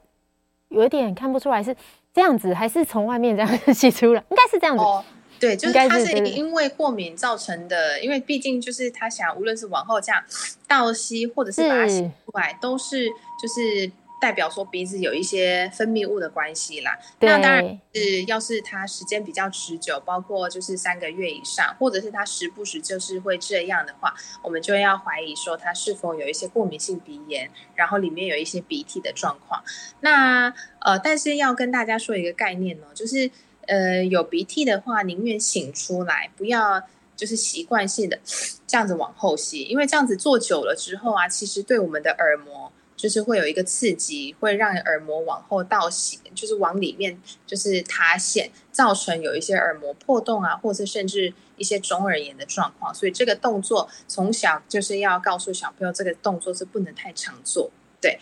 [0.67, 1.73] 有一点看不出来是
[2.13, 4.83] 这样子，还是从外面这样 吸出来，应该是这样子。
[4.83, 5.03] 哦
[5.39, 10.23] 对，就是他是因为过敏造成的，因为毕竟就是他想，无论是往后这样
[10.67, 13.07] 倒吸，或者是把它吸出来，都是
[13.41, 13.91] 就是。
[14.21, 24.13] 代表说鼻子有一些分泌物的关系啦，那当然是要是他时间比较持久，包括就是三个月以上，或者是他时不时就是会这样的话，
[24.43, 29.63] 我们就要怀疑说他是否有一些过敏性鼻炎，然后里面有一些鼻涕的状况。
[30.01, 33.31] 那呃，但是要跟大家说一个概念哦，就是
[33.69, 36.83] 呃有鼻涕的话，宁愿擤出来，不要
[37.15, 38.19] 就是习惯性的
[38.67, 42.71] 这样子往后吸，因为这样子做久了之后啊，其实对我们的耳膜。
[42.99, 47.17] 就是会有一个刺激，会让耳膜往后倒吸，就是往里面
[47.47, 52.93] 就是塌陷，造成有一些耳膜破洞啊，或者甚至一些中耳炎的状况。
[52.93, 57.71] 所以这个动作从小就是要告诉小朋友，这个动作是不能太常做。
[58.01, 58.19] 对，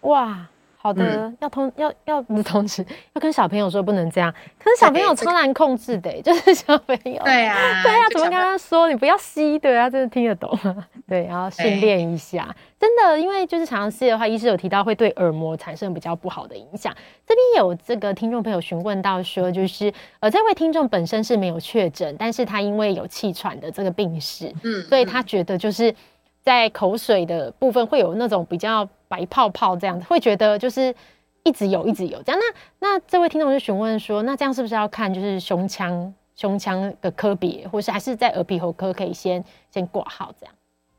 [0.00, 0.48] 哇。
[0.82, 4.32] 好的，嗯、要通要要不是通知，要跟小朋友说不能这样。
[4.58, 7.22] 可是小朋友超难控制的，欸，就是小朋友。
[7.22, 9.58] 对啊，对啊，怎么跟他说你不要吸？
[9.58, 10.86] 对啊，真的听得懂吗。
[11.06, 16.90] 对，然后训练一下，真的，因为就是常常吸的话，医师有提到会对耳膜产生比较不好的影响。
[17.26, 25.94] 这边有这个听众朋友询问到说，就是呃，这位听众本身是没有确诊，但是他因为有气喘的这个病史，嗯，所以他觉得就是。
[26.42, 30.94] 在口水的部分会有那种比较白泡泡这样子，会觉得就是
[31.42, 32.40] 一直有一直有这样。
[32.40, 40.54] 那那这位听众就询问说，那这样是不是要看就是胸腔胸腔的科别，或是还是在耳鼻喉科可以先先挂号这样？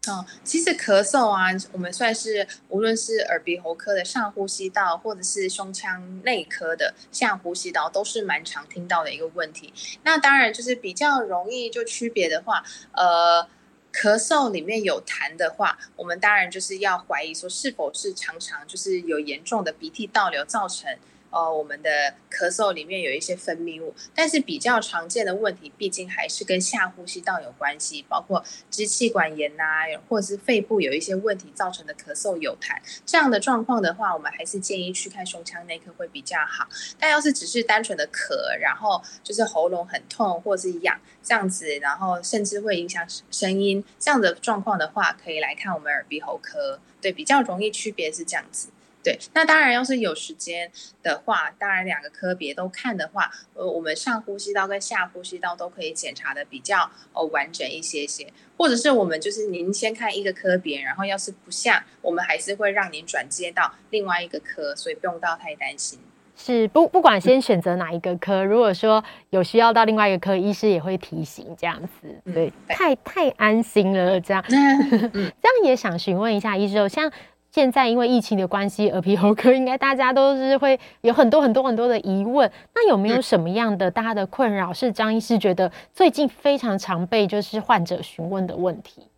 [0.08, 9.74] 哦，其实咳嗽啊，我们算是无论是耳鼻喉科的上呼吸道，或者是胸腔内科的下呼吸道，都是蛮常听到的一个问题。
[10.04, 13.48] 那当然就是比较容易就区别的话，呃。
[13.94, 20.98] 咳嗽里面有痰的话，我们当然就是要怀疑说是否是常常就是有严重的鼻涕倒流造成。
[21.32, 21.90] 呃，我们的
[22.30, 36.68] 咳嗽里面有一些分泌物，但是比较常见的问题，毕竟还是跟下呼吸道有关系，包括支气管炎呐、啊，或者是肺部有一些问题造成的咳嗽有痰这样的状况的话，我们还是建议去看胸腔内科会比较好。
[37.00, 46.80] 但要是只是单纯的咳，然后就是喉咙很痛或是痒这样子，然后甚至会影响声音这样的状况的话，可以来看我们耳鼻喉科。
[47.02, 48.68] 对，比较容易区别是这样子。
[49.04, 50.72] 对，那当然，要是有时间
[51.02, 66.00] 的话，当然两个科别都看的话，呃，我们上呼吸道跟下呼吸道都可以检查的比较呃完整一些些，或者是我们就是您先看一个科别，然后要是不像，我们还是会让您转接到另外一个科，所以不用到太担心。
[66.36, 74.44] 是不不管先选择哪一个科，如果说有需要到另外一个科，医师也会提醒这样子，对，对太太安心了这样。
[74.50, 75.10] 嗯、
[75.42, 77.12] 这样也想询问一下医师，像。
[77.52, 82.50] 现在因为疫情的关系，耳鼻喉科应该大家都是会有很多很多很多的疑问。
[82.74, 89.11] 那有没有什么样的大家的困扰是张医师觉得最近非常常被就是患者询问的问题？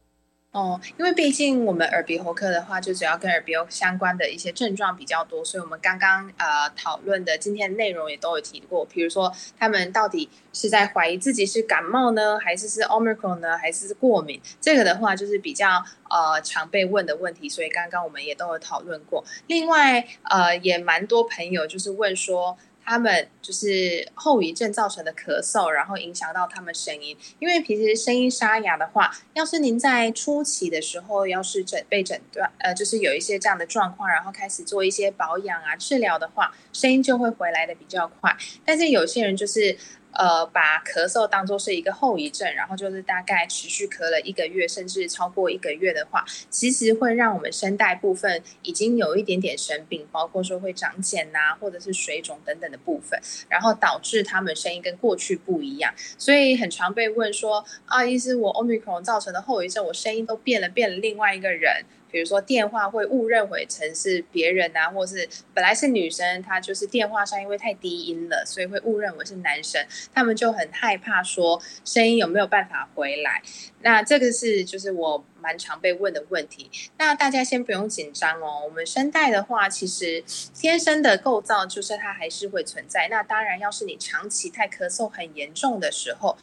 [0.54, 8.86] 哦，因为毕竟我们耳鼻喉科的话，就主要跟耳鼻喉相关的一些症状比较多，所以我们刚刚呃讨论的今天的内容也都有提过。
[8.86, 14.39] 比如说，他们到底是在怀疑自己是感冒呢，还是是 Omicron 呢，还是是过敏？
[14.62, 19.26] 这个的话就是比较呃常被问的问题，所以刚刚我们也都有讨论过。
[19.47, 22.56] 另外呃，也蛮多朋友就是问说。
[22.86, 27.18] 他们就是后遗症造成的咳嗽，然后影响到他们声音。
[27.40, 38.36] 因为平时声音沙哑的话，要是您在初期的时候，要是诊被诊断，呃，就是有一些这样的状况，然后开始做一些保养啊、治疗的话，声音就会回来的比较快。
[38.66, 39.78] 但是有些人就是。
[40.14, 61.84] 呃，把咳嗽当作是一个后遗症，然后就是大概持续咳了一个月，甚至超过一个月的话，其实会让我们声带部分已经有一点点生病，包括说会长茧呐、或者是水肿等等的部分，然后导致他们声音跟过去不一样，所以很常被问说啊，意思，我 Omicron 造成的后遗症，我声音都变了，变了另外一个人。
[62.14, 69.84] 比如说电话会误认为成是别人啊，或是本来是女生，她就是电话上因为太低音了，所以会误认为是男生，
[70.14, 73.41] 他们就很害怕说声音有没有办法回来。
[73.82, 76.70] 那这个是就是我蛮常被问的问题。
[76.99, 83.07] 那大家先不用紧张哦，我们声带的话，其实天生的构造就是它还是会存在。
[83.09, 86.38] 那当然，要是你长期太咳嗽很严重的时候。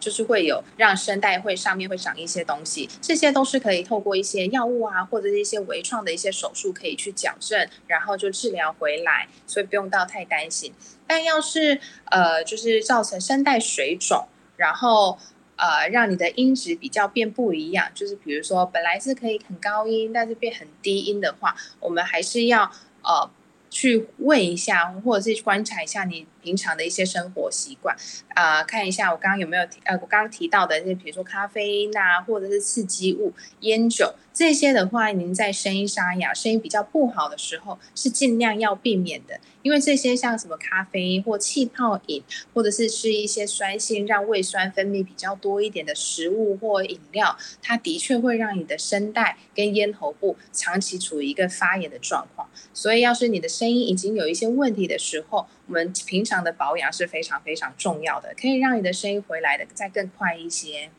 [0.00, 10.72] 就是会有让声带会上面会长一些东西，这些都是可以透过一些药物啊，或者是一些微创的一些手术可以去矫正，然后就治疗回来，所以不用到太担心。
[11.06, 14.26] 但要是呃，就是造成声带水肿，
[14.56, 15.18] 然后
[15.56, 22.70] 呃，让你的音质比较变不一样，就是比如说本来是可以很高音，但是变很低音的话，我们还是要
[23.02, 23.30] 呃。
[23.70, 27.96] 去问一下，或者是去观察一下你平常的一些生活习惯，
[28.34, 42.22] 啊、看一下我刚刚有没有提，呃，我刚刚提到的，那比如说咖啡因啊，或者是刺激物、烟酒这些的话，您在声音沙哑、声音比较不好的时候，是尽量要避免的，因为这些像什么咖啡或气泡饮，
[42.54, 60.90] 或者是吃一些酸性让胃酸分泌比较多一点的食物或饮料，它的确会让你的声带跟咽喉部长期处于一个发炎的状况，所以要是你的声音已经有一些问题的时候，我们平常的保养是非常非常重要的，可以让你的声音回来的再更快一些。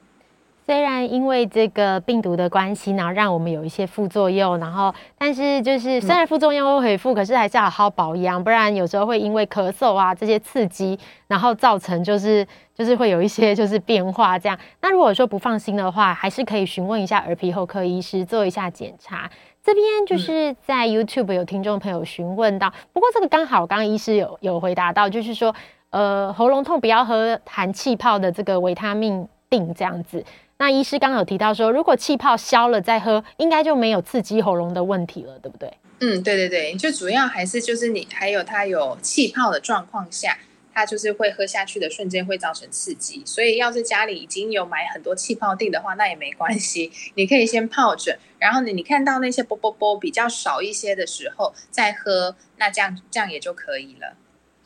[0.70, 12.46] 虽然因为这个病毒的关系，然后让我们有一些副作用，然后但是就是虽然副作用会恢复，可是还是要好好保养，不然有时候会因为咳嗽啊这些刺激，然后造成就是
[12.76, 14.56] 就是会有一些就是变化这样。
[14.80, 19.28] 那如果说不放心的话，还是可以询问一下耳鼻喉科医师做一下检查。
[19.64, 25.56] 这边就是在 YouTube 有听众朋友询问到，不过这个刚好刚刚医师有有回答到，就是说
[25.90, 30.24] 呃喉咙痛不要喝含气泡的这个维他命定这样子。
[30.60, 35.72] 那医师刚刚有提到说，如果气泡消了再喝，应该就没有刺激喉咙的问题了，对不对？
[36.02, 40.38] 嗯，对对对，就主要还是就是你还有它有气泡的状况下，
[40.74, 43.24] 它就是会喝下去的瞬间会造成刺激。
[43.26, 54.18] 所以要是家里已经有买很多气泡定的话，那也没关系，你可以先泡着，然后你你看到那些啵啵啵比较少一些的时候再喝，那这样这样也就可以了。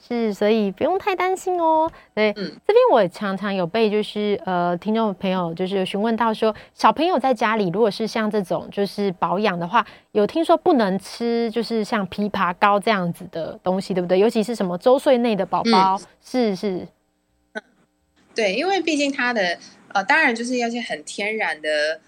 [0.05, 1.89] 是，所以不用太担心哦。
[2.13, 14.19] 对，嗯，这边我常常有被就是呃听众朋友就是询问到说，小朋友在家里如果是像这种就是保养的话，有听说不能吃就是像枇杷膏这样子的东西，对不对？
[14.19, 16.87] 尤其是什么周岁内的宝宝，嗯、是是，
[17.53, 17.63] 嗯，
[18.35, 19.57] 对，因为毕竟他的
[19.93, 22.01] 呃，当然就是要些很天然的。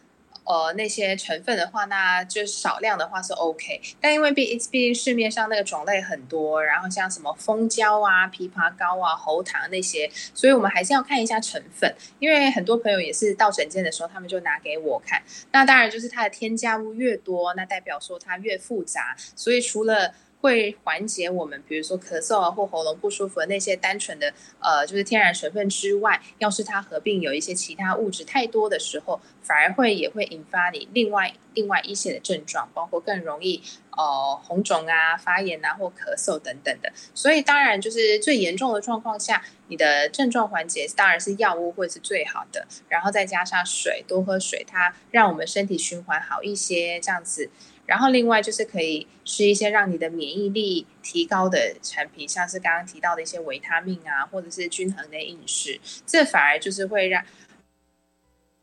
[0.46, 11.94] 呃，那些成分的话，那就少量的话是 OK，但因为毕毕竟市面上那个种类很多，然后像什么蜂胶啊、枇杷膏啊、喉糖那些，所以我们还是要看一下成分。
[12.20, 15.22] 因为很多朋友也是到诊间的时候，他们就拿给我看，
[15.52, 20.14] 那当然就是它的添加物越多，那代表说它越复杂，所以除了
[20.46, 33.60] 会缓解我们，比如说咳嗽啊或喉咙不舒服的那些单纯的呃，就是天然成分之外，要是它合并有一些其他物质太多的时候，反而会也会引发你另外另外一些的症状，包括更容易
[33.98, 36.94] 呃红肿啊、发炎啊或咳嗽等等的。
[37.16, 47.50] 所以当然就是最严重的状况下，你的症状缓解当然是药物会是最好的，然后再加上水，多喝水，它让我们身体循环好一些，这样子。
[47.86, 57.24] 然后另外就是可以吃一些让你的免疫力提高的产品，像是刚刚提到的一些维他命啊，或者是均衡的饮食，这反而就是会让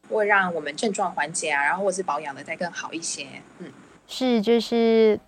[0.08, 3.26] 会让我们症状缓解啊，然后或是保养的再更好一些。
[3.58, 3.72] 嗯，
[4.06, 5.18] 是就是。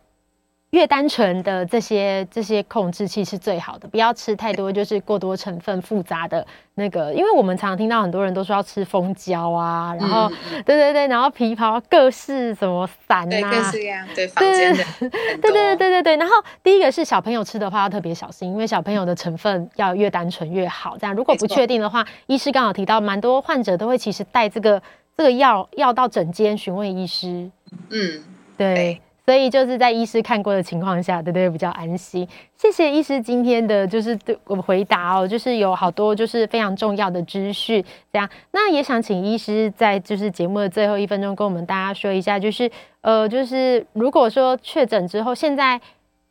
[0.75, 6.45] 越单纯的这些这些控制器是最好的，不要吃太多，就是过多成分复杂的
[6.75, 14.85] 那个，因为我们常常听到很多人都说要吃蜂胶啊，然后、嗯、对对对，然后枇杷各式什么散啊，各式样，对房间的，
[15.41, 16.17] 对对对对对对。
[16.17, 20.99] 然后第一个是小朋友吃的话要特别小心，因为小朋友的成分要越单纯越好。
[20.99, 24.83] 这样如果不确定的话，医师刚好提到，蛮多患者都会其实带这个
[25.17, 27.49] 这个药药到诊间询问医师。
[27.91, 28.21] 嗯，
[28.57, 28.75] 对。
[28.75, 32.29] 对所以就是在医师看过的情况下，对对，比较安心。
[32.59, 37.83] 谢谢医师今天的就是对我回答哦，就是有好多就是非常重要的资讯。
[38.13, 42.71] 这样，那也想请医师在就是节目的最后一分钟跟我们大家说一下，就是
[43.01, 45.81] 呃，就是如果说确诊之后，现在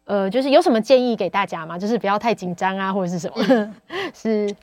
[0.05, 1.79] 呃，就是有什么建议给大家吗？
[1.79, 3.73] 就是不要太紧张啊，或者是什么？
[4.13, 4.55] 是，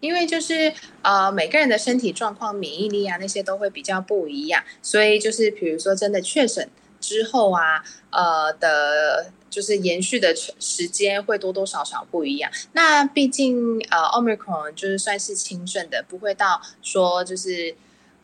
[0.00, 0.70] 因为就是
[1.00, 6.68] 呃，每个人的身体状况、免疫力啊那些都会比较不一样，所以就是比如说真的确诊。
[7.02, 12.50] 之后啊，呃的，就是延续的时间会多多少少不一样。
[12.72, 17.74] 那毕竟呃，Omicron 就是算是轻症的，不会到说就是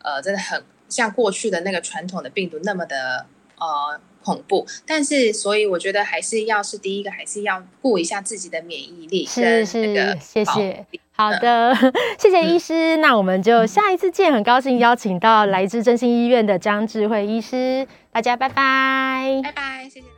[0.03, 3.26] 呃，真的很像过去的那个传统的病毒那么的
[3.59, 4.66] 呃恐怖。
[4.87, 9.24] 但是，所以我觉得还是要是第一个，还是要顾一下自己的免疫力。
[9.24, 10.85] 是是，谢谢。
[11.16, 11.74] 好的，
[12.20, 12.97] 谢谢医师。
[12.97, 14.31] 嗯、那我们就下一次见。
[14.33, 17.87] 很高兴邀请到来自真心医院的张智慧医师。
[18.12, 20.09] 大家拜拜，拜拜，谢谢。